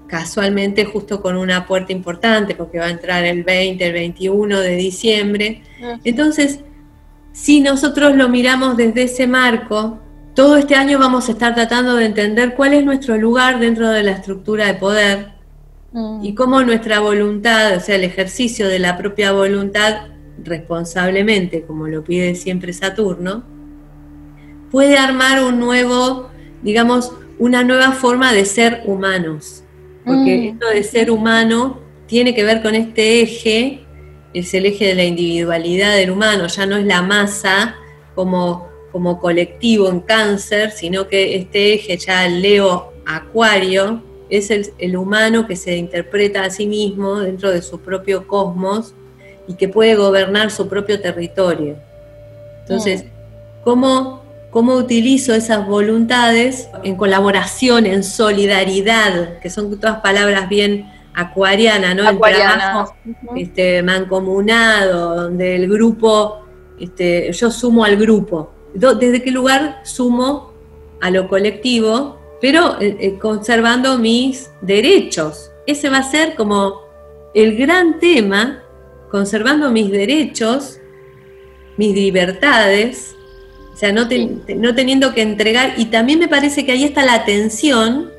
casualmente 0.07 0.85
justo 0.85 1.23
con 1.23 1.37
una 1.37 1.67
puerta 1.67 1.93
importante, 1.93 2.55
porque 2.55 2.79
va 2.79 2.87
a 2.87 2.91
entrar 2.91 3.25
el 3.25 3.45
20, 3.45 3.87
el 3.87 3.93
21 3.93 4.61
de 4.61 4.77
diciembre. 4.77 5.63
Entonces, 6.05 6.61
si 7.33 7.61
nosotros 7.61 8.15
lo 8.17 8.29
miramos 8.29 8.77
desde 8.77 9.05
ese 9.05 9.27
marco, 9.27 9.99
todo 10.35 10.57
este 10.57 10.75
año 10.75 10.99
vamos 10.99 11.29
a 11.29 11.33
estar 11.33 11.55
tratando 11.55 11.95
de 11.97 12.07
entender 12.07 12.55
cuál 12.55 12.75
es 12.75 12.85
nuestro 12.85 13.17
lugar 13.17 13.59
dentro 13.59 13.89
de 13.89 14.03
la 14.03 14.13
estructura 14.13 14.67
de 14.67 14.75
poder 14.75 15.33
Mm. 15.93 16.25
y 16.25 16.35
cómo 16.35 16.63
nuestra 16.63 17.01
voluntad, 17.01 17.77
o 17.77 17.81
sea, 17.81 17.97
el 17.97 18.05
ejercicio 18.05 18.67
de 18.67 18.79
la 18.79 18.97
propia 18.97 19.33
voluntad 19.33 20.07
responsablemente, 20.43 21.63
como 21.63 21.89
lo 21.89 22.03
pide 22.05 22.35
siempre 22.35 22.73
Saturno, 22.73 23.45
puede 24.71 24.97
armar 24.97 25.45
un 25.45 25.59
nuevo, 25.59 26.31
digamos, 26.63 27.13
una 27.39 27.63
nueva 27.65 27.93
forma 27.93 28.33
de 28.33 28.45
ser 28.45 28.83
humanos. 28.87 29.65
Porque 30.05 30.37
Mm. 30.37 30.55
esto 30.55 30.69
de 30.69 30.83
ser 30.83 31.11
humano 31.11 31.81
tiene 32.07 32.35
que 32.35 32.45
ver 32.45 32.63
con 32.63 32.75
este 32.75 33.21
eje, 33.23 33.85
es 34.35 34.53
el 34.55 34.67
eje 34.67 34.87
de 34.87 34.95
la 34.95 35.05
individualidad 35.05 35.95
del 35.95 36.11
humano, 36.11 36.47
ya 36.47 36.67
no 36.67 36.77
es 36.77 36.87
la 36.87 37.03
masa 37.03 37.77
como, 38.15 38.69
como 38.91 39.21
colectivo 39.21 39.89
en 39.89 40.01
cáncer, 40.01 40.71
sino 40.71 41.09
que 41.09 41.37
este 41.37 41.75
eje 41.75 41.97
ya 41.99 42.27
Leo 42.29 42.93
Acuario 43.07 44.03
es 44.31 44.51
el, 44.51 44.73
el 44.79 44.97
humano 44.97 45.47
que 45.47 45.57
se 45.57 45.77
interpreta 45.77 46.45
a 46.45 46.51
sí 46.51 46.67
mismo 46.67 47.21
dentro 47.21 47.51
de 47.51 47.61
su 47.61 47.81
propio 47.81 48.27
cosmos 48.27 48.95
y 49.47 49.55
que 49.55 49.69
puede 49.69 49.95
gobernar 49.95 50.51
su 50.51 50.69
propio 50.69 51.01
territorio. 51.01 51.77
Entonces, 52.61 53.05
¿cómo, 53.65 54.23
cómo 54.51 54.75
utilizo 54.75 55.35
esas 55.35 55.67
voluntades 55.67 56.69
en 56.85 56.97
colaboración, 56.97 57.87
en 57.87 58.05
solidaridad, 58.05 59.39
que 59.41 59.51
son 59.51 59.79
todas 59.79 60.01
palabras 60.01 60.49
bien 60.49 60.91
acuarianas, 61.15 61.95
¿no? 61.97 62.09
Acuariana. 62.09 62.57
trabajo 62.57 62.95
Ujú. 63.05 63.37
este, 63.37 63.83
mancomunado, 63.83 65.17
donde 65.17 65.57
el 65.57 65.69
grupo, 65.69 66.47
este, 66.79 67.33
yo 67.33 67.51
sumo 67.51 67.85
al 67.85 67.97
grupo. 67.97 68.53
¿Desde 68.75 69.23
qué 69.23 69.31
lugar 69.31 69.81
sumo 69.85 70.53
a 71.01 71.11
lo 71.11 71.29
colectivo, 71.29 72.19
pero 72.41 72.81
eh, 72.81 72.97
eh, 73.01 73.19
conservando 73.19 73.99
mis 73.99 74.51
derechos? 74.63 75.51
Ese 75.67 75.91
va 75.91 75.99
a 75.99 76.03
ser 76.03 76.35
como 76.35 76.81
el 77.35 77.57
gran 77.57 77.99
tema, 77.99 78.62
conservando 79.13 79.71
mis 79.71 79.91
derechos, 79.93 80.81
mis 81.77 81.95
libertades, 81.95 83.15
o 83.73 83.77
sea, 83.77 83.93
no, 83.93 84.09
ten- 84.09 84.43
no 84.57 84.75
teniendo 84.75 85.15
que 85.15 85.23
entregar, 85.23 85.75
y 85.77 85.85
también 85.87 86.19
me 86.19 86.27
parece 86.29 86.65
que 86.67 86.73
ahí 86.73 86.83
está 86.85 87.05
la 87.05 87.25
tensión, 87.25 88.11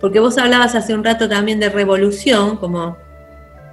porque 0.00 0.20
vos 0.20 0.38
hablabas 0.38 0.74
hace 0.74 0.94
un 0.94 1.04
rato 1.04 1.28
también 1.28 1.60
de 1.60 1.68
revolución, 1.68 2.56
como, 2.56 2.96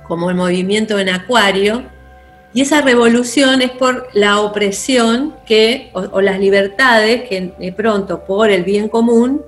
como 0.08 0.30
el 0.30 0.36
movimiento 0.36 1.00
en 1.00 1.10
Acuario, 1.10 1.84
y 2.52 2.62
esa 2.62 2.82
revolución 2.82 3.62
es 3.62 3.70
por 3.70 4.08
la 4.14 4.40
opresión 4.42 5.36
que, 5.46 5.92
o, 5.94 6.00
o 6.12 6.22
las 6.22 6.40
libertades 6.40 7.30
que 7.30 7.54
de 7.60 7.72
pronto 7.74 8.26
por 8.26 8.50
el 8.50 8.64
bien 8.64 8.90
común, 8.90 9.44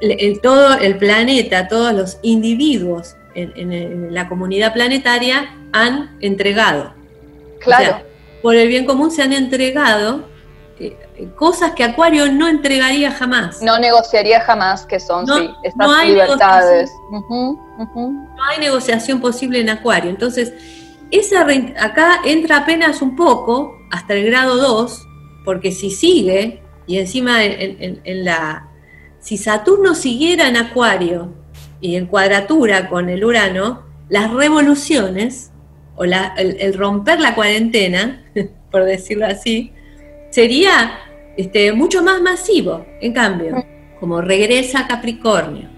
el, 0.00 0.40
todo 0.40 0.78
el 0.78 0.96
planeta, 0.96 1.68
todos 1.68 1.92
los 1.94 2.18
individuos 2.22 3.16
en, 3.34 3.52
en- 3.56 3.72
en 3.72 4.14
la 4.14 4.28
comunidad 4.28 4.72
planetaria 4.74 5.56
han 5.74 6.16
entregado. 6.20 6.94
Claro. 7.60 7.82
O 7.84 7.86
sea, 7.96 8.04
por 8.42 8.54
el 8.54 8.68
bien 8.68 8.84
común 8.86 9.10
se 9.10 9.22
han 9.22 9.32
entregado 9.32 10.24
eh, 10.78 10.96
cosas 11.36 11.72
que 11.72 11.84
Acuario 11.84 12.30
no 12.32 12.48
entregaría 12.48 13.10
jamás. 13.12 13.60
no 13.62 13.78
negociaría 13.78 14.40
jamás 14.40 14.86
que 14.86 14.98
son, 15.00 15.24
No- 15.26 15.38
sí, 15.38 15.50
estas 15.62 15.86
no 15.86 15.94
hay 15.94 16.10
libertades. 16.10 16.90
No 17.10 18.44
hay 18.50 18.60
negociación 18.60 19.20
posible 19.20 19.60
en 19.60 19.70
Acuario. 19.70 20.10
Entonces, 20.10 20.52
esa 21.10 21.46
acá 21.80 22.20
entra 22.24 22.58
apenas 22.58 23.02
un 23.02 23.14
poco, 23.16 23.72
hasta 23.90 24.14
el 24.14 24.24
grado 24.26 24.56
2, 24.56 25.06
porque 25.44 25.70
si 25.72 25.90
sigue, 25.90 26.62
y 26.86 26.98
encima 26.98 27.44
en, 27.44 27.82
en- 27.82 28.00
en 28.04 28.24
la. 28.24 28.68
Si 29.20 29.38
Saturno 29.38 29.94
siguiera 29.94 30.48
en 30.48 30.56
Acuario 30.56 31.32
y 31.80 31.96
en 31.96 32.06
cuadratura 32.06 32.88
con 32.90 33.08
el 33.08 33.24
Urano, 33.24 33.82
las 34.10 34.30
revoluciones, 34.32 35.50
o 35.96 36.04
la- 36.04 36.34
el, 36.36 36.56
el 36.60 36.74
romper 36.74 37.20
la 37.20 37.34
cuarentena, 37.34 38.24
por 38.70 38.84
decirlo 38.84 39.26
así, 39.26 39.72
sería 40.30 40.98
este, 41.36 41.72
mucho 41.72 42.02
más 42.02 42.20
masivo. 42.20 42.84
En 43.00 43.12
cambio, 43.12 43.64
como 44.00 44.20
regresa 44.20 44.80
a 44.80 44.86
Capricornio, 44.86 45.68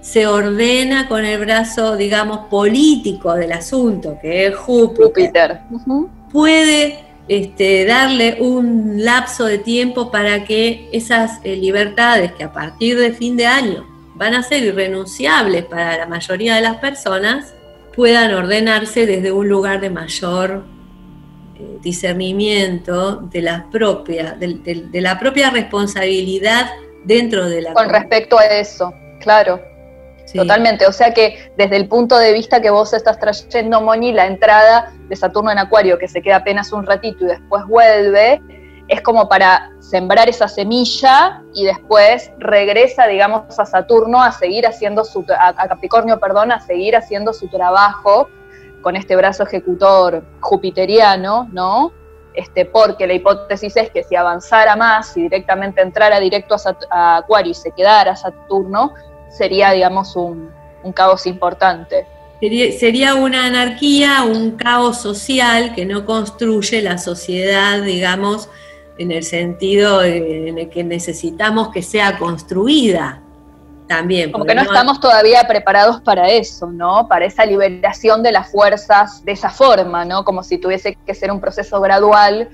se 0.00 0.26
ordena 0.26 1.08
con 1.08 1.24
el 1.24 1.38
brazo, 1.40 1.96
digamos, 1.96 2.46
político 2.48 3.34
del 3.34 3.52
asunto, 3.52 4.16
que 4.22 4.46
es 4.46 4.54
Júpiter, 4.56 5.58
puede 6.32 7.00
este, 7.28 7.84
darle 7.84 8.36
un 8.40 9.04
lapso 9.04 9.46
de 9.46 9.58
tiempo 9.58 10.12
para 10.12 10.44
que 10.44 10.88
esas 10.92 11.40
eh, 11.42 11.56
libertades 11.56 12.30
que 12.32 12.44
a 12.44 12.52
partir 12.52 12.96
de 12.98 13.12
fin 13.12 13.36
de 13.36 13.46
año 13.46 13.84
van 14.14 14.34
a 14.34 14.42
ser 14.44 14.62
irrenunciables 14.62 15.64
para 15.64 15.98
la 15.98 16.06
mayoría 16.06 16.54
de 16.54 16.60
las 16.62 16.76
personas, 16.76 17.52
puedan 17.96 18.32
ordenarse 18.34 19.06
desde 19.06 19.32
un 19.32 19.48
lugar 19.48 19.80
de 19.80 19.90
mayor 19.90 20.62
eh, 21.58 21.78
discernimiento 21.80 23.16
de 23.16 23.40
la 23.42 23.66
propia, 23.72 24.32
del- 24.38 24.62
de 24.62 25.00
la 25.00 25.18
propia 25.18 25.48
responsabilidad 25.50 26.66
dentro 27.04 27.48
de 27.48 27.62
la 27.62 27.72
Con 27.72 27.88
respecto 27.88 28.38
a 28.38 28.44
eso, 28.44 28.92
claro. 29.20 29.60
Sí. 30.26 30.38
Totalmente, 30.38 30.86
o 30.88 30.92
sea 30.92 31.14
que 31.14 31.52
desde 31.56 31.76
el 31.76 31.86
punto 31.88 32.18
de 32.18 32.32
vista 32.32 32.60
que 32.60 32.68
vos 32.68 32.92
estás 32.92 33.18
trayendo, 33.20 33.80
Moni, 33.80 34.12
la 34.12 34.26
entrada 34.26 34.92
de 35.08 35.14
Saturno 35.14 35.52
en 35.52 35.58
Acuario, 35.58 35.98
que 35.98 36.08
se 36.08 36.20
queda 36.20 36.36
apenas 36.36 36.72
un 36.72 36.84
ratito 36.84 37.24
y 37.24 37.28
después 37.28 37.64
vuelve, 37.68 38.40
es 38.88 39.00
como 39.00 39.28
para 39.28 39.72
sembrar 39.80 40.28
esa 40.28 40.48
semilla 40.48 41.42
y 41.54 41.64
después 41.64 42.30
regresa, 42.38 43.06
digamos, 43.06 43.58
a 43.58 43.66
Saturno 43.66 44.22
a 44.22 44.32
seguir 44.32 44.66
haciendo 44.66 45.04
su, 45.04 45.24
a, 45.36 45.68
Capricornio, 45.68 46.20
perdón, 46.20 46.52
a 46.52 46.60
seguir 46.60 46.96
haciendo 46.96 47.32
su 47.32 47.48
trabajo 47.48 48.28
con 48.82 48.94
este 48.94 49.16
brazo 49.16 49.42
ejecutor 49.42 50.22
jupiteriano, 50.40 51.48
¿no? 51.52 51.92
Este, 52.34 52.66
porque 52.66 53.06
la 53.06 53.14
hipótesis 53.14 53.76
es 53.76 53.90
que 53.90 54.04
si 54.04 54.14
avanzara 54.14 54.76
más, 54.76 55.12
si 55.14 55.22
directamente 55.22 55.80
entrara 55.80 56.20
directo 56.20 56.54
a, 56.54 56.58
Sat- 56.58 56.86
a 56.90 57.16
Acuario 57.16 57.52
y 57.52 57.54
se 57.54 57.72
quedara 57.72 58.14
Saturno, 58.14 58.92
sería, 59.30 59.72
digamos, 59.72 60.14
un, 60.16 60.52
caos 60.94 61.26
importante. 61.26 62.06
Sería, 62.78 63.14
una 63.14 63.46
anarquía, 63.46 64.22
un 64.22 64.52
caos 64.52 64.98
social 64.98 65.74
que 65.74 65.86
no 65.86 66.04
construye 66.04 66.82
la 66.82 66.98
sociedad, 66.98 67.82
digamos, 67.82 68.48
en 68.98 69.12
el 69.12 69.22
sentido 69.24 70.02
en 70.02 70.58
el 70.58 70.68
que 70.70 70.82
necesitamos 70.84 71.70
que 71.70 71.82
sea 71.82 72.18
construida 72.18 73.22
también. 73.86 74.32
Como 74.32 74.44
que 74.44 74.54
no, 74.54 74.62
estamos 74.62 75.00
todavía 75.00 75.44
preparados 75.46 76.00
para 76.00 76.28
eso, 76.28 76.66
¿no? 76.66 77.06
Para 77.08 77.26
esa 77.26 77.44
liberación 77.46 78.22
de 78.22 78.32
las 78.32 78.50
fuerzas 78.50 79.24
de 79.24 79.32
esa 79.32 79.50
forma, 79.50 80.04
¿no? 80.04 80.24
Como 80.24 80.42
si 80.42 80.58
tuviese 80.58 80.96
que 81.06 81.14
ser 81.14 81.30
un 81.30 81.40
proceso 81.40 81.80
gradual 81.80 82.48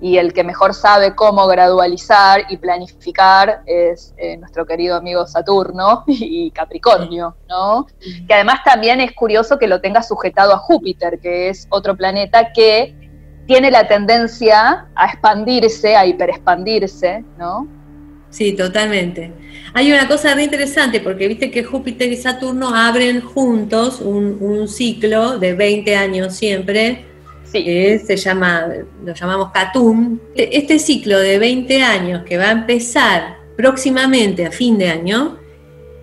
y 0.00 0.16
el 0.16 0.32
que 0.32 0.44
mejor 0.44 0.72
sabe 0.72 1.14
cómo 1.14 1.46
gradualizar 1.46 2.46
y 2.48 2.56
planificar 2.56 3.62
es 3.66 4.14
eh, 4.16 4.38
nuestro 4.38 4.64
querido 4.64 4.96
amigo 4.96 5.26
Saturno 5.26 6.04
y 6.06 6.50
Capricornio, 6.52 7.36
¿no? 7.48 7.86
Que 8.26 8.34
además 8.34 8.60
también 8.64 9.00
es 9.00 9.12
curioso 9.12 9.58
que 9.58 9.66
lo 9.66 9.80
tenga 9.80 10.02
sujetado 10.02 10.54
a 10.54 10.58
Júpiter, 10.58 11.18
que 11.20 11.50
es 11.50 11.66
otro 11.70 11.96
planeta 11.96 12.52
que 12.52 12.94
tiene 13.50 13.68
la 13.72 13.88
tendencia 13.88 14.86
a 14.94 15.06
expandirse, 15.06 15.96
a 15.96 16.06
hiperexpandirse, 16.06 17.24
¿no? 17.36 17.66
Sí, 18.30 18.52
totalmente. 18.52 19.32
Hay 19.74 19.90
una 19.90 20.06
cosa 20.06 20.34
muy 20.34 20.44
interesante, 20.44 21.00
porque 21.00 21.26
viste 21.26 21.50
que 21.50 21.64
Júpiter 21.64 22.12
y 22.12 22.16
Saturno 22.16 22.72
abren 22.72 23.20
juntos 23.20 24.00
un, 24.00 24.38
un 24.40 24.68
ciclo 24.68 25.36
de 25.40 25.54
20 25.54 25.96
años 25.96 26.36
siempre, 26.36 27.06
que 27.52 27.98
se 27.98 28.16
llama, 28.16 28.68
lo 29.04 29.14
llamamos 29.14 29.50
Catum. 29.50 30.20
Este 30.36 30.78
ciclo 30.78 31.18
de 31.18 31.40
20 31.40 31.82
años 31.82 32.22
que 32.22 32.38
va 32.38 32.50
a 32.50 32.52
empezar 32.52 33.36
próximamente 33.56 34.46
a 34.46 34.52
fin 34.52 34.78
de 34.78 34.90
año, 34.90 35.38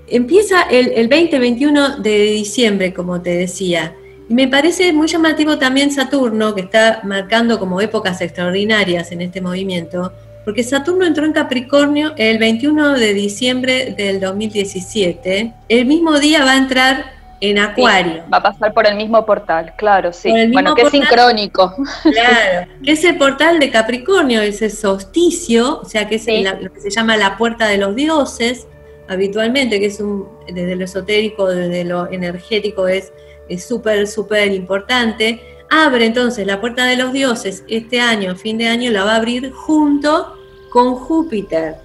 empieza 0.10 0.64
el, 0.64 0.90
el 0.90 1.10
20-21 1.10 2.00
de 2.00 2.24
diciembre, 2.24 2.94
como 2.94 3.22
te 3.22 3.38
decía. 3.38 3.96
Y 4.30 4.34
me 4.34 4.48
parece 4.48 4.92
muy 4.94 5.08
llamativo 5.08 5.58
también 5.58 5.92
Saturno, 5.92 6.54
que 6.54 6.62
está 6.62 7.02
marcando 7.04 7.60
como 7.60 7.82
épocas 7.82 8.22
extraordinarias 8.22 9.12
en 9.12 9.22
este 9.22 9.42
movimiento, 9.42 10.12
porque 10.44 10.64
Saturno 10.64 11.06
entró 11.06 11.26
en 11.26 11.34
Capricornio 11.34 12.14
el 12.18 12.38
21 12.38 12.94
de 12.94 13.14
diciembre 13.14 13.94
del 13.98 14.20
2017. 14.20 15.54
El 15.70 15.86
mismo 15.86 16.20
día 16.20 16.44
va 16.46 16.54
a 16.54 16.58
entrar 16.58 17.18
en 17.40 17.60
Acuario. 17.60 18.24
va 18.32 18.38
a 18.38 18.44
pasar 18.44 18.74
por 18.74 18.88
el 18.88 18.96
mismo 18.96 19.26
portal, 19.26 19.74
claro, 19.76 20.12
sí. 20.12 20.32
Bueno, 20.52 20.74
que 20.74 20.84
es 20.84 20.90
sincrónico. 20.90 21.76
Claro, 22.04 22.68
que 22.84 22.92
es 22.92 23.04
el 23.04 23.18
portal 23.18 23.60
de 23.60 23.70
Capricornio, 23.70 24.42
ese 24.42 24.70
solsticio, 24.70 25.82
o 25.82 25.86
sea, 25.86 26.08
que 26.08 26.16
es 26.16 26.26
lo 26.26 26.74
que 26.74 26.82
se 26.82 26.90
llama 26.90 27.18
la 27.18 27.38
puerta 27.38 27.68
de 27.68 27.78
los 27.78 27.96
dioses, 27.96 28.68
habitualmente, 29.08 29.80
que 29.80 29.88
es 29.88 30.00
un, 30.00 30.28
desde 30.48 30.76
lo 30.76 30.86
esotérico, 30.86 31.48
desde 31.48 31.84
lo 31.84 32.12
energético, 32.12 32.88
es 32.88 33.12
súper, 33.58 34.08
súper 34.08 34.52
importante. 34.52 35.42
Abre 35.70 36.06
entonces 36.06 36.46
la 36.46 36.62
puerta 36.62 36.86
de 36.86 36.96
los 36.96 37.14
dioses 37.14 37.64
este 37.68 38.00
año, 38.00 38.36
fin 38.36 38.58
de 38.58 38.68
año, 38.68 38.92
la 38.92 39.04
va 39.04 39.14
a 39.14 39.18
abrir 39.18 39.52
junto 39.52 40.34
con 40.70 40.96
Júpiter, 40.96 41.76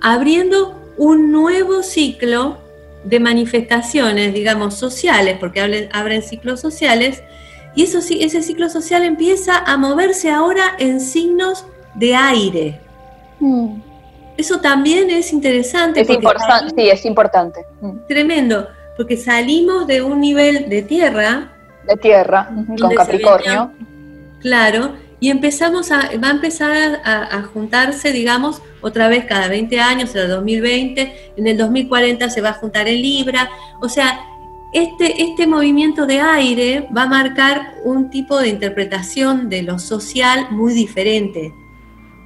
abriendo 0.00 0.80
un 0.96 1.32
nuevo 1.32 1.82
ciclo 1.82 2.58
de 3.04 3.20
manifestaciones, 3.20 4.34
digamos, 4.34 4.74
sociales, 4.74 5.36
porque 5.38 5.88
abren, 5.92 6.22
ciclos 6.22 6.60
sociales, 6.60 7.22
y 7.74 7.84
eso, 7.84 7.98
ese 7.98 8.42
ciclo 8.42 8.68
social 8.70 9.04
empieza 9.04 9.58
a 9.58 9.76
moverse 9.76 10.30
ahora 10.30 10.76
en 10.78 11.00
signos 11.00 11.66
de 11.94 12.14
aire. 12.14 12.80
Mm. 13.38 13.80
Eso 14.36 14.60
también 14.60 15.10
es 15.10 15.32
interesante. 15.32 16.00
Es 16.00 16.10
importante, 16.10 16.74
sí, 16.76 16.88
es 16.88 17.04
importante. 17.04 17.60
Mm. 17.80 17.90
Tremendo, 18.08 18.66
porque 18.96 19.16
salimos 19.16 19.86
de 19.86 20.02
un 20.02 20.20
nivel 20.20 20.68
de 20.68 20.82
tierra. 20.82 21.52
De 21.86 21.96
tierra, 21.96 22.48
con 22.78 22.94
Capricornio. 22.94 23.72
claro, 24.40 24.94
y 25.18 25.30
empezamos 25.30 25.90
a, 25.92 26.10
va 26.22 26.28
a 26.28 26.32
empezar 26.32 27.00
a, 27.04 27.42
juntarse, 27.52 28.12
digamos, 28.12 28.60
otra 28.82 29.08
vez 29.08 29.24
cada 29.24 29.48
20 29.48 29.80
años, 29.80 30.14
en 30.14 30.22
el 30.22 30.28
2020, 30.28 31.32
en 31.36 31.46
el 31.46 31.56
2040 31.56 32.28
se 32.28 32.40
va 32.40 32.50
a 32.50 32.54
juntar 32.54 32.86
en 32.86 33.00
Libra, 33.00 33.48
o 33.80 33.88
sea, 33.88 34.20
este, 34.72 35.22
este 35.22 35.46
movimiento 35.46 36.06
de 36.06 36.20
aire 36.20 36.86
va 36.94 37.04
a 37.04 37.06
marcar 37.06 37.76
un 37.84 38.10
tipo 38.10 38.38
de 38.38 38.48
interpretación 38.48 39.48
de 39.48 39.62
lo 39.62 39.78
social 39.78 40.48
muy 40.50 40.74
diferente. 40.74 41.54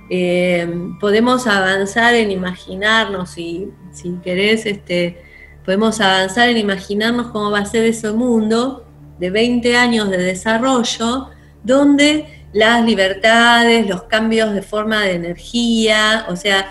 Eh, 0.08 0.68
podemos 0.98 1.46
avanzar 1.46 2.14
en 2.14 2.32
imaginarnos, 2.32 3.38
y 3.38 3.68
si 3.92 4.14
querés, 4.24 4.66
este, 4.66 5.29
podemos 5.64 6.00
avanzar 6.00 6.48
en 6.48 6.58
imaginarnos 6.58 7.28
cómo 7.28 7.50
va 7.50 7.60
a 7.60 7.66
ser 7.66 7.84
ese 7.84 8.10
mundo 8.12 8.86
de 9.18 9.30
20 9.30 9.76
años 9.76 10.10
de 10.10 10.18
desarrollo, 10.18 11.28
donde 11.62 12.46
las 12.52 12.84
libertades, 12.84 13.86
los 13.86 14.04
cambios 14.04 14.54
de 14.54 14.62
forma 14.62 15.02
de 15.02 15.12
energía, 15.12 16.26
o 16.28 16.36
sea, 16.36 16.66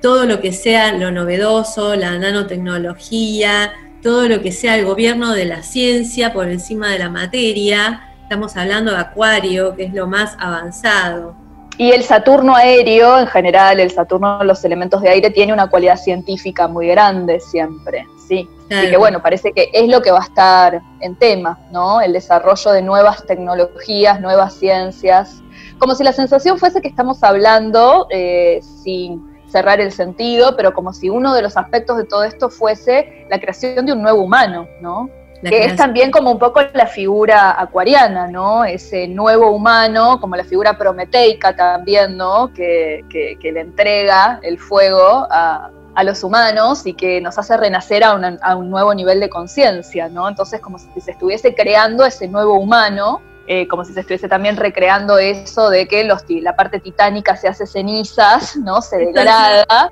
todo 0.00 0.24
lo 0.24 0.40
que 0.40 0.52
sea 0.52 0.92
lo 0.92 1.10
novedoso, 1.10 1.94
la 1.94 2.18
nanotecnología, 2.18 3.72
todo 4.02 4.28
lo 4.28 4.40
que 4.40 4.50
sea 4.50 4.76
el 4.76 4.86
gobierno 4.86 5.32
de 5.32 5.44
la 5.44 5.62
ciencia 5.62 6.32
por 6.32 6.48
encima 6.48 6.88
de 6.88 6.98
la 6.98 7.10
materia. 7.10 8.08
Estamos 8.22 8.56
hablando 8.56 8.92
de 8.92 8.98
Acuario, 8.98 9.76
que 9.76 9.84
es 9.84 9.92
lo 9.92 10.06
más 10.06 10.36
avanzado. 10.38 11.34
Y 11.76 11.92
el 11.92 12.02
Saturno 12.02 12.54
aéreo, 12.54 13.18
en 13.18 13.26
general, 13.26 13.80
el 13.80 13.90
Saturno, 13.90 14.42
los 14.44 14.64
elementos 14.64 15.02
de 15.02 15.10
aire, 15.10 15.30
tiene 15.30 15.52
una 15.52 15.68
cualidad 15.68 15.96
científica 15.96 16.68
muy 16.68 16.88
grande 16.88 17.40
siempre, 17.40 18.06
sí. 18.30 18.48
Así 18.70 18.88
que 18.88 18.96
bueno, 18.96 19.20
parece 19.20 19.52
que 19.52 19.68
es 19.72 19.88
lo 19.88 20.00
que 20.00 20.12
va 20.12 20.20
a 20.20 20.24
estar 20.24 20.80
en 21.00 21.16
tema, 21.16 21.58
¿no? 21.72 22.00
El 22.00 22.12
desarrollo 22.12 22.70
de 22.70 22.82
nuevas 22.82 23.26
tecnologías, 23.26 24.20
nuevas 24.20 24.54
ciencias. 24.54 25.42
Como 25.78 25.96
si 25.96 26.04
la 26.04 26.12
sensación 26.12 26.56
fuese 26.56 26.80
que 26.80 26.86
estamos 26.86 27.24
hablando 27.24 28.06
eh, 28.10 28.60
sin 28.62 29.28
cerrar 29.48 29.80
el 29.80 29.90
sentido, 29.90 30.56
pero 30.56 30.72
como 30.72 30.92
si 30.92 31.10
uno 31.10 31.34
de 31.34 31.42
los 31.42 31.56
aspectos 31.56 31.96
de 31.96 32.04
todo 32.04 32.22
esto 32.22 32.48
fuese 32.48 33.26
la 33.28 33.40
creación 33.40 33.84
de 33.84 33.92
un 33.92 34.02
nuevo 34.02 34.22
humano, 34.22 34.68
¿no? 34.80 35.10
que 35.42 35.64
es 35.64 35.74
también 35.74 36.10
como 36.10 36.30
un 36.30 36.38
poco 36.38 36.60
la 36.74 36.86
figura 36.86 37.58
acuariana, 37.58 38.28
¿no? 38.28 38.62
Ese 38.62 39.08
nuevo 39.08 39.50
humano, 39.50 40.20
como 40.20 40.36
la 40.36 40.44
figura 40.44 40.76
prometeica 40.76 41.56
también, 41.56 42.18
¿no? 42.18 42.52
Que, 42.52 43.04
le 43.42 43.60
entrega 43.60 44.38
el 44.42 44.58
fuego 44.58 45.26
a, 45.30 45.70
los 46.02 46.24
humanos 46.24 46.86
y 46.86 46.94
que 46.94 47.20
nos 47.20 47.38
hace 47.38 47.56
renacer 47.56 48.04
a, 48.04 48.14
un 48.56 48.70
nuevo 48.70 48.94
nivel 48.94 49.20
de 49.20 49.28
conciencia, 49.28 50.08
¿no? 50.08 50.28
Entonces, 50.28 50.60
como 50.60 50.78
si 50.78 50.88
se 51.00 51.10
estuviese 51.10 51.54
creando 51.54 52.04
ese 52.04 52.28
nuevo 52.28 52.54
humano, 52.54 53.20
eh, 53.46 53.66
como 53.68 53.84
si 53.84 53.92
se 53.92 54.00
estuviese 54.00 54.28
también 54.28 54.56
recreando 54.56 55.18
eso 55.18 55.70
de 55.70 55.88
que 55.88 56.04
los, 56.04 56.24
la 56.28 56.54
parte 56.56 56.78
titánica 56.78 57.36
se 57.36 57.48
hace 57.48 57.66
cenizas, 57.66 58.56
¿no? 58.56 58.80
Se 58.80 58.98
degrada 58.98 59.90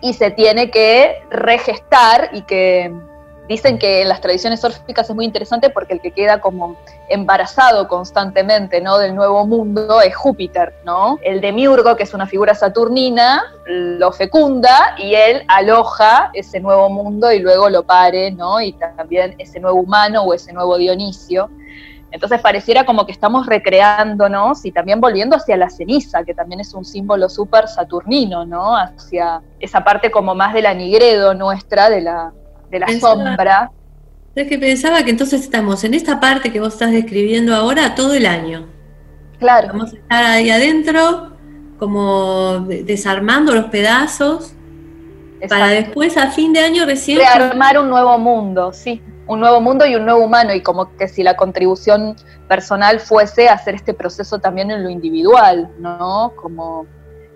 y 0.00 0.14
se 0.14 0.30
tiene 0.30 0.70
que 0.70 1.22
regestar 1.30 2.30
y 2.32 2.42
que 2.42 2.92
Dicen 3.52 3.78
que 3.78 4.00
en 4.00 4.08
las 4.08 4.22
tradiciones 4.22 4.64
órficas 4.64 5.10
es 5.10 5.14
muy 5.14 5.26
interesante 5.26 5.68
porque 5.68 5.92
el 5.92 6.00
que 6.00 6.12
queda 6.12 6.40
como 6.40 6.74
embarazado 7.10 7.86
constantemente 7.86 8.80
¿no? 8.80 8.96
del 8.96 9.14
nuevo 9.14 9.46
mundo 9.46 10.00
es 10.00 10.16
Júpiter, 10.16 10.72
¿no? 10.86 11.18
El 11.22 11.42
demiurgo, 11.42 11.94
que 11.94 12.04
es 12.04 12.14
una 12.14 12.26
figura 12.26 12.54
saturnina, 12.54 13.42
lo 13.66 14.10
fecunda 14.10 14.94
y 14.96 15.16
él 15.16 15.42
aloja 15.48 16.30
ese 16.32 16.60
nuevo 16.60 16.88
mundo 16.88 17.30
y 17.30 17.40
luego 17.40 17.68
lo 17.68 17.82
pare, 17.82 18.30
¿no? 18.30 18.58
Y 18.58 18.72
también 18.72 19.34
ese 19.36 19.60
nuevo 19.60 19.80
humano 19.80 20.22
o 20.22 20.32
ese 20.32 20.54
nuevo 20.54 20.78
Dionisio. 20.78 21.50
Entonces 22.10 22.40
pareciera 22.40 22.86
como 22.86 23.04
que 23.04 23.12
estamos 23.12 23.44
recreándonos 23.44 24.64
y 24.64 24.72
también 24.72 24.98
volviendo 24.98 25.36
hacia 25.36 25.58
la 25.58 25.68
ceniza, 25.68 26.24
que 26.24 26.32
también 26.32 26.60
es 26.60 26.72
un 26.72 26.86
símbolo 26.86 27.28
súper 27.28 27.68
saturnino, 27.68 28.46
¿no? 28.46 28.74
Hacia 28.74 29.42
esa 29.60 29.84
parte 29.84 30.10
como 30.10 30.34
más 30.34 30.54
de 30.54 30.62
la 30.62 30.72
nigredo 30.72 31.34
nuestra, 31.34 31.90
de 31.90 32.00
la, 32.00 32.32
de 32.72 32.80
la 32.80 32.88
sombra. 32.98 33.70
Es 34.34 34.48
que 34.48 34.58
pensaba 34.58 35.04
que 35.04 35.10
entonces 35.10 35.42
estamos 35.42 35.84
en 35.84 35.94
esta 35.94 36.18
parte 36.18 36.50
que 36.50 36.58
vos 36.58 36.72
estás 36.72 36.90
describiendo 36.90 37.54
ahora 37.54 37.94
todo 37.94 38.14
el 38.14 38.26
año. 38.26 38.66
Claro. 39.38 39.68
Vamos 39.68 39.92
a 39.92 39.96
estar 39.96 40.24
ahí 40.24 40.50
adentro, 40.50 41.36
como 41.78 42.60
desarmando 42.60 43.54
los 43.54 43.66
pedazos, 43.66 44.54
para 45.48 45.68
después 45.68 46.16
a 46.16 46.30
fin 46.30 46.52
de 46.52 46.60
año 46.60 46.86
recién... 46.86 47.18
Rearmar 47.18 47.78
un 47.78 47.90
nuevo 47.90 48.16
mundo, 48.18 48.72
sí. 48.72 49.02
Un 49.26 49.40
nuevo 49.40 49.60
mundo 49.60 49.84
y 49.86 49.94
un 49.94 50.04
nuevo 50.04 50.24
humano, 50.24 50.54
y 50.54 50.62
como 50.62 50.96
que 50.96 51.08
si 51.08 51.22
la 51.22 51.36
contribución 51.36 52.16
personal 52.48 53.00
fuese 53.00 53.48
hacer 53.48 53.74
este 53.74 53.92
proceso 53.92 54.38
también 54.38 54.70
en 54.70 54.82
lo 54.82 54.88
individual, 54.88 55.68
¿no? 55.78 56.32
Como 56.36 56.86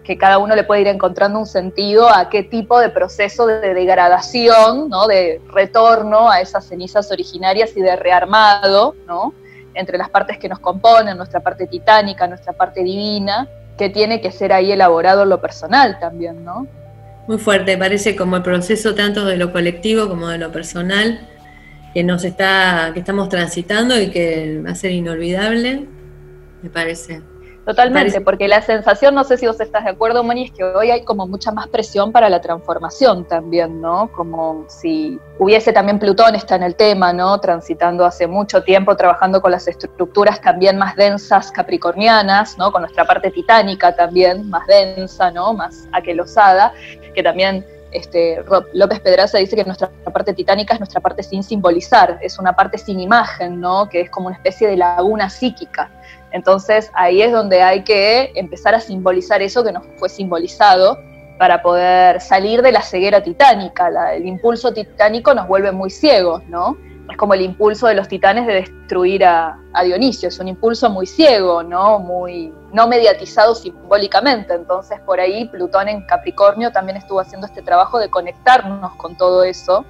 que 0.07 0.17
cada 0.17 0.39
uno 0.39 0.55
le 0.55 0.63
puede 0.65 0.83
ir 0.83 0.87
encontrando 0.87 1.39
un 1.39 1.47
sentido 1.47 2.09
a 2.09 2.31
qué 2.31 2.45
tipo 2.45 2.79
de 2.79 2.91
proceso 2.91 3.47
de 3.47 3.75
degradación, 3.75 4.89
¿no? 4.89 5.07
de 5.07 5.41
retorno 5.53 6.31
a 6.31 6.41
esas 6.41 6.65
cenizas 6.67 7.11
originarias 7.11 7.77
y 7.77 7.81
de 7.81 7.97
rearmado 7.97 8.95
¿no? 9.07 9.35
entre 9.75 9.99
las 9.99 10.09
partes 10.09 10.39
que 10.39 10.49
nos 10.49 10.61
componen, 10.61 11.17
nuestra 11.17 11.41
parte 11.41 11.67
titánica, 11.67 12.29
nuestra 12.29 12.53
parte 12.53 12.85
divina, 12.85 13.49
que 13.77 13.91
tiene 13.91 14.21
que 14.21 14.31
ser 14.31 14.53
ahí 14.53 14.71
elaborado 14.71 15.25
en 15.25 15.29
lo 15.29 15.41
personal 15.41 15.99
también, 15.99 16.45
¿no? 16.45 16.67
muy 17.27 17.39
fuerte, 17.39 17.77
parece 17.77 18.15
como 18.15 18.37
el 18.37 18.43
proceso 18.43 18.95
tanto 18.95 19.25
de 19.25 19.37
lo 19.37 19.53
colectivo 19.53 20.09
como 20.09 20.29
de 20.29 20.39
lo 20.39 20.53
personal 20.53 21.27
que 21.93 22.05
nos 22.05 22.25
está, 22.25 22.93
que 22.95 23.01
estamos 23.01 23.29
transitando 23.29 24.01
y 24.01 24.11
que 24.11 24.63
va 24.65 24.71
a 24.71 24.75
ser 24.77 24.93
inolvidable, 24.93 25.87
me 26.63 26.71
parece. 26.71 27.23
Totalmente, 27.67 28.21
porque 28.21 28.47
la 28.47 28.63
sensación, 28.63 29.13
no 29.17 29.25
sé 29.25 29.37
si 29.39 29.47
vos 29.49 29.59
estás 29.59 29.83
de 29.83 29.91
acuerdo, 29.91 30.23
Moni, 30.23 30.45
es 30.45 30.53
que 30.53 30.63
hoy 30.63 30.93
hay 30.93 31.03
como 31.03 31.27
mucha 31.27 31.51
más 31.51 31.67
presión 31.67 32.13
para 32.13 32.31
la 32.31 32.41
transformación 32.41 33.25
también, 33.25 33.81
¿no? 33.81 34.09
Como 34.13 34.67
si 34.69 35.19
hubiese 35.41 35.73
también 35.73 35.99
Plutón 35.99 36.37
está 36.37 36.55
en 36.55 36.63
el 36.63 36.77
tema, 36.77 37.13
¿no? 37.13 37.41
Transitando 37.41 38.05
hace 38.05 38.29
mucho 38.29 38.63
tiempo, 38.63 38.97
trabajando 38.97 39.43
con 39.43 39.51
las 39.51 39.67
estructuras 39.67 40.41
también 40.41 40.79
más 40.79 40.95
densas 40.95 41.51
capricornianas, 41.51 42.57
¿no? 42.57 42.71
Con 42.71 42.83
nuestra 42.83 43.05
parte 43.05 43.33
titánica 43.33 43.97
también 43.97 44.49
más 44.49 44.65
densa, 44.69 45.33
¿no? 45.33 45.53
Más 45.53 45.89
aquelosada, 45.91 46.73
que 47.17 47.23
también 47.25 47.67
este, 47.91 48.45
López 48.75 49.01
Pedraza 49.01 49.39
dice 49.39 49.57
que 49.57 49.65
nuestra 49.65 49.91
parte 50.13 50.35
titánica 50.35 50.75
es 50.75 50.81
nuestra 50.81 51.01
parte 51.01 51.25
sin 51.25 51.43
simbolizar, 51.43 52.19
es 52.21 52.39
una 52.39 52.55
parte 52.55 52.79
sin 52.79 53.01
imagen, 53.01 53.61
¿no? 53.61 53.89
Que 53.89 54.03
es 54.03 54.11
como 54.11 54.29
una 54.29 54.37
especie 54.37 54.69
de 54.69 54.77
laguna 54.77 55.29
psíquica. 55.31 55.91
Entonces 56.37 56.91
ahí 56.93 57.23
es 57.23 57.33
donde 57.33 57.63
hay 57.63 57.83
que 57.83 58.31
empezar 58.35 58.75
a 58.75 58.81
simbolizar 58.81 59.41
eso 59.41 59.65
que 59.65 59.73
nos 59.73 59.87
fue 59.97 60.11
simbolizado 60.11 60.99
para 61.39 61.63
poder 61.63 62.21
salir 62.21 62.61
de 62.61 62.73
la 62.73 62.83
ceguera 62.83 63.23
titánica. 63.23 63.89
el 64.15 64.27
impulso 64.27 64.71
titánico 64.71 65.33
nos 65.33 65.49
vuelve 65.49 65.73
muy 65.73 65.89
ciegos, 65.89 66.43
¿no? 66.49 66.77
Es 67.11 67.17
como 67.17 67.33
el 67.33 67.41
impulso 67.41 67.87
de 67.87 67.95
los 67.95 68.07
titanes 68.07 68.47
de 68.47 68.53
destruir 68.53 69.25
a, 69.25 69.59
Dionisio, 69.83 70.29
es 70.29 70.39
un 70.39 70.49
impulso 70.49 70.91
muy 70.91 71.07
ciego, 71.07 71.63
¿no? 71.63 71.99
Muy 72.01 72.53
no 72.71 72.87
mediatizado 72.87 73.55
simbólicamente. 73.55 74.53
Entonces 74.53 75.01
por 75.01 75.21
ahí 75.21 75.47
Plutón 75.47 75.89
en 75.89 76.03
Capricornio 76.07 76.71
también 76.71 76.99
estuvo 76.99 77.21
haciendo 77.21 77.47
este 77.47 77.63
trabajo 77.63 77.99
de 77.99 78.11
conectarnos 78.11 78.95
con 78.97 79.17
todo 79.17 79.43
eso 79.43 79.87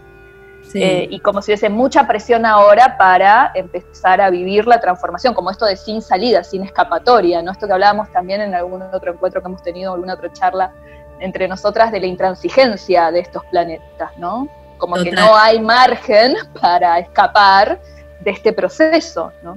eh, 0.74 1.06
y 1.10 1.20
como 1.20 1.42
si 1.42 1.50
hubiese 1.50 1.68
mucha 1.68 2.06
presión 2.06 2.44
ahora 2.44 2.96
para 2.98 3.52
empezar 3.54 4.20
a 4.20 4.30
vivir 4.30 4.66
la 4.66 4.80
transformación, 4.80 5.34
como 5.34 5.50
esto 5.50 5.64
de 5.64 5.76
sin 5.76 6.02
salida, 6.02 6.44
sin 6.44 6.62
escapatoria, 6.62 7.42
¿no? 7.42 7.52
Esto 7.52 7.66
que 7.66 7.72
hablábamos 7.72 8.10
también 8.12 8.40
en 8.40 8.54
algún 8.54 8.82
otro 8.82 9.12
encuentro 9.12 9.40
que 9.40 9.48
hemos 9.48 9.62
tenido, 9.62 9.94
alguna 9.94 10.14
otra 10.14 10.32
charla 10.32 10.72
entre 11.20 11.48
nosotras 11.48 11.92
de 11.92 12.00
la 12.00 12.06
intransigencia 12.06 13.10
de 13.10 13.20
estos 13.20 13.44
planetas, 13.46 14.10
¿no? 14.18 14.48
Como 14.78 14.96
que 14.96 15.12
no 15.12 15.36
hay 15.36 15.60
margen 15.60 16.34
para 16.60 16.98
escapar 16.98 17.80
de 18.20 18.30
este 18.30 18.52
proceso, 18.52 19.32
¿no? 19.42 19.56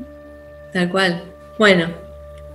Tal 0.72 0.90
cual. 0.90 1.24
Bueno. 1.58 1.88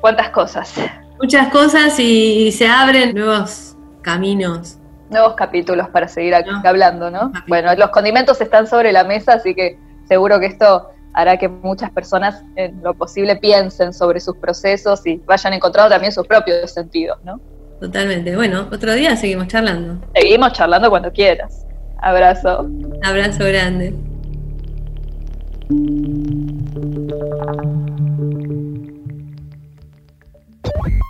¿Cuántas 0.00 0.30
cosas? 0.30 0.72
Muchas 1.20 1.48
cosas 1.48 1.98
y 1.98 2.52
se 2.52 2.66
abren 2.66 3.14
nuevos 3.14 3.74
caminos 4.02 4.78
nuevos 5.10 5.34
capítulos 5.34 5.88
para 5.88 6.08
seguir 6.08 6.34
hablando, 6.64 7.10
¿no? 7.10 7.32
Bueno, 7.46 7.74
los 7.74 7.90
condimentos 7.90 8.40
están 8.40 8.66
sobre 8.66 8.92
la 8.92 9.04
mesa, 9.04 9.34
así 9.34 9.54
que 9.54 9.78
seguro 10.06 10.40
que 10.40 10.46
esto 10.46 10.90
hará 11.12 11.36
que 11.36 11.48
muchas 11.48 11.90
personas 11.90 12.42
en 12.56 12.82
lo 12.82 12.94
posible 12.94 13.36
piensen 13.36 13.92
sobre 13.92 14.20
sus 14.20 14.36
procesos 14.36 15.06
y 15.06 15.16
vayan 15.24 15.52
encontrando 15.52 15.90
también 15.90 16.12
sus 16.12 16.26
propios 16.26 16.70
sentidos, 16.70 17.18
¿no? 17.24 17.40
Totalmente. 17.80 18.34
Bueno, 18.34 18.68
otro 18.72 18.92
día 18.94 19.16
seguimos 19.16 19.48
charlando. 19.48 20.04
Seguimos 20.14 20.52
charlando 20.52 20.90
cuando 20.90 21.12
quieras. 21.12 21.66
Abrazo. 21.98 22.68
Abrazo 23.02 23.44
grande. 23.44 23.94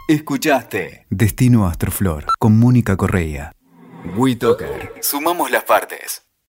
Escuchaste 0.06 1.06
Destino 1.08 1.66
Astroflor 1.66 2.26
con 2.38 2.58
Mónica 2.58 2.96
Correa. 2.96 3.53
Sumamos 5.00 5.50
las 5.50 5.64
partes. 5.64 6.23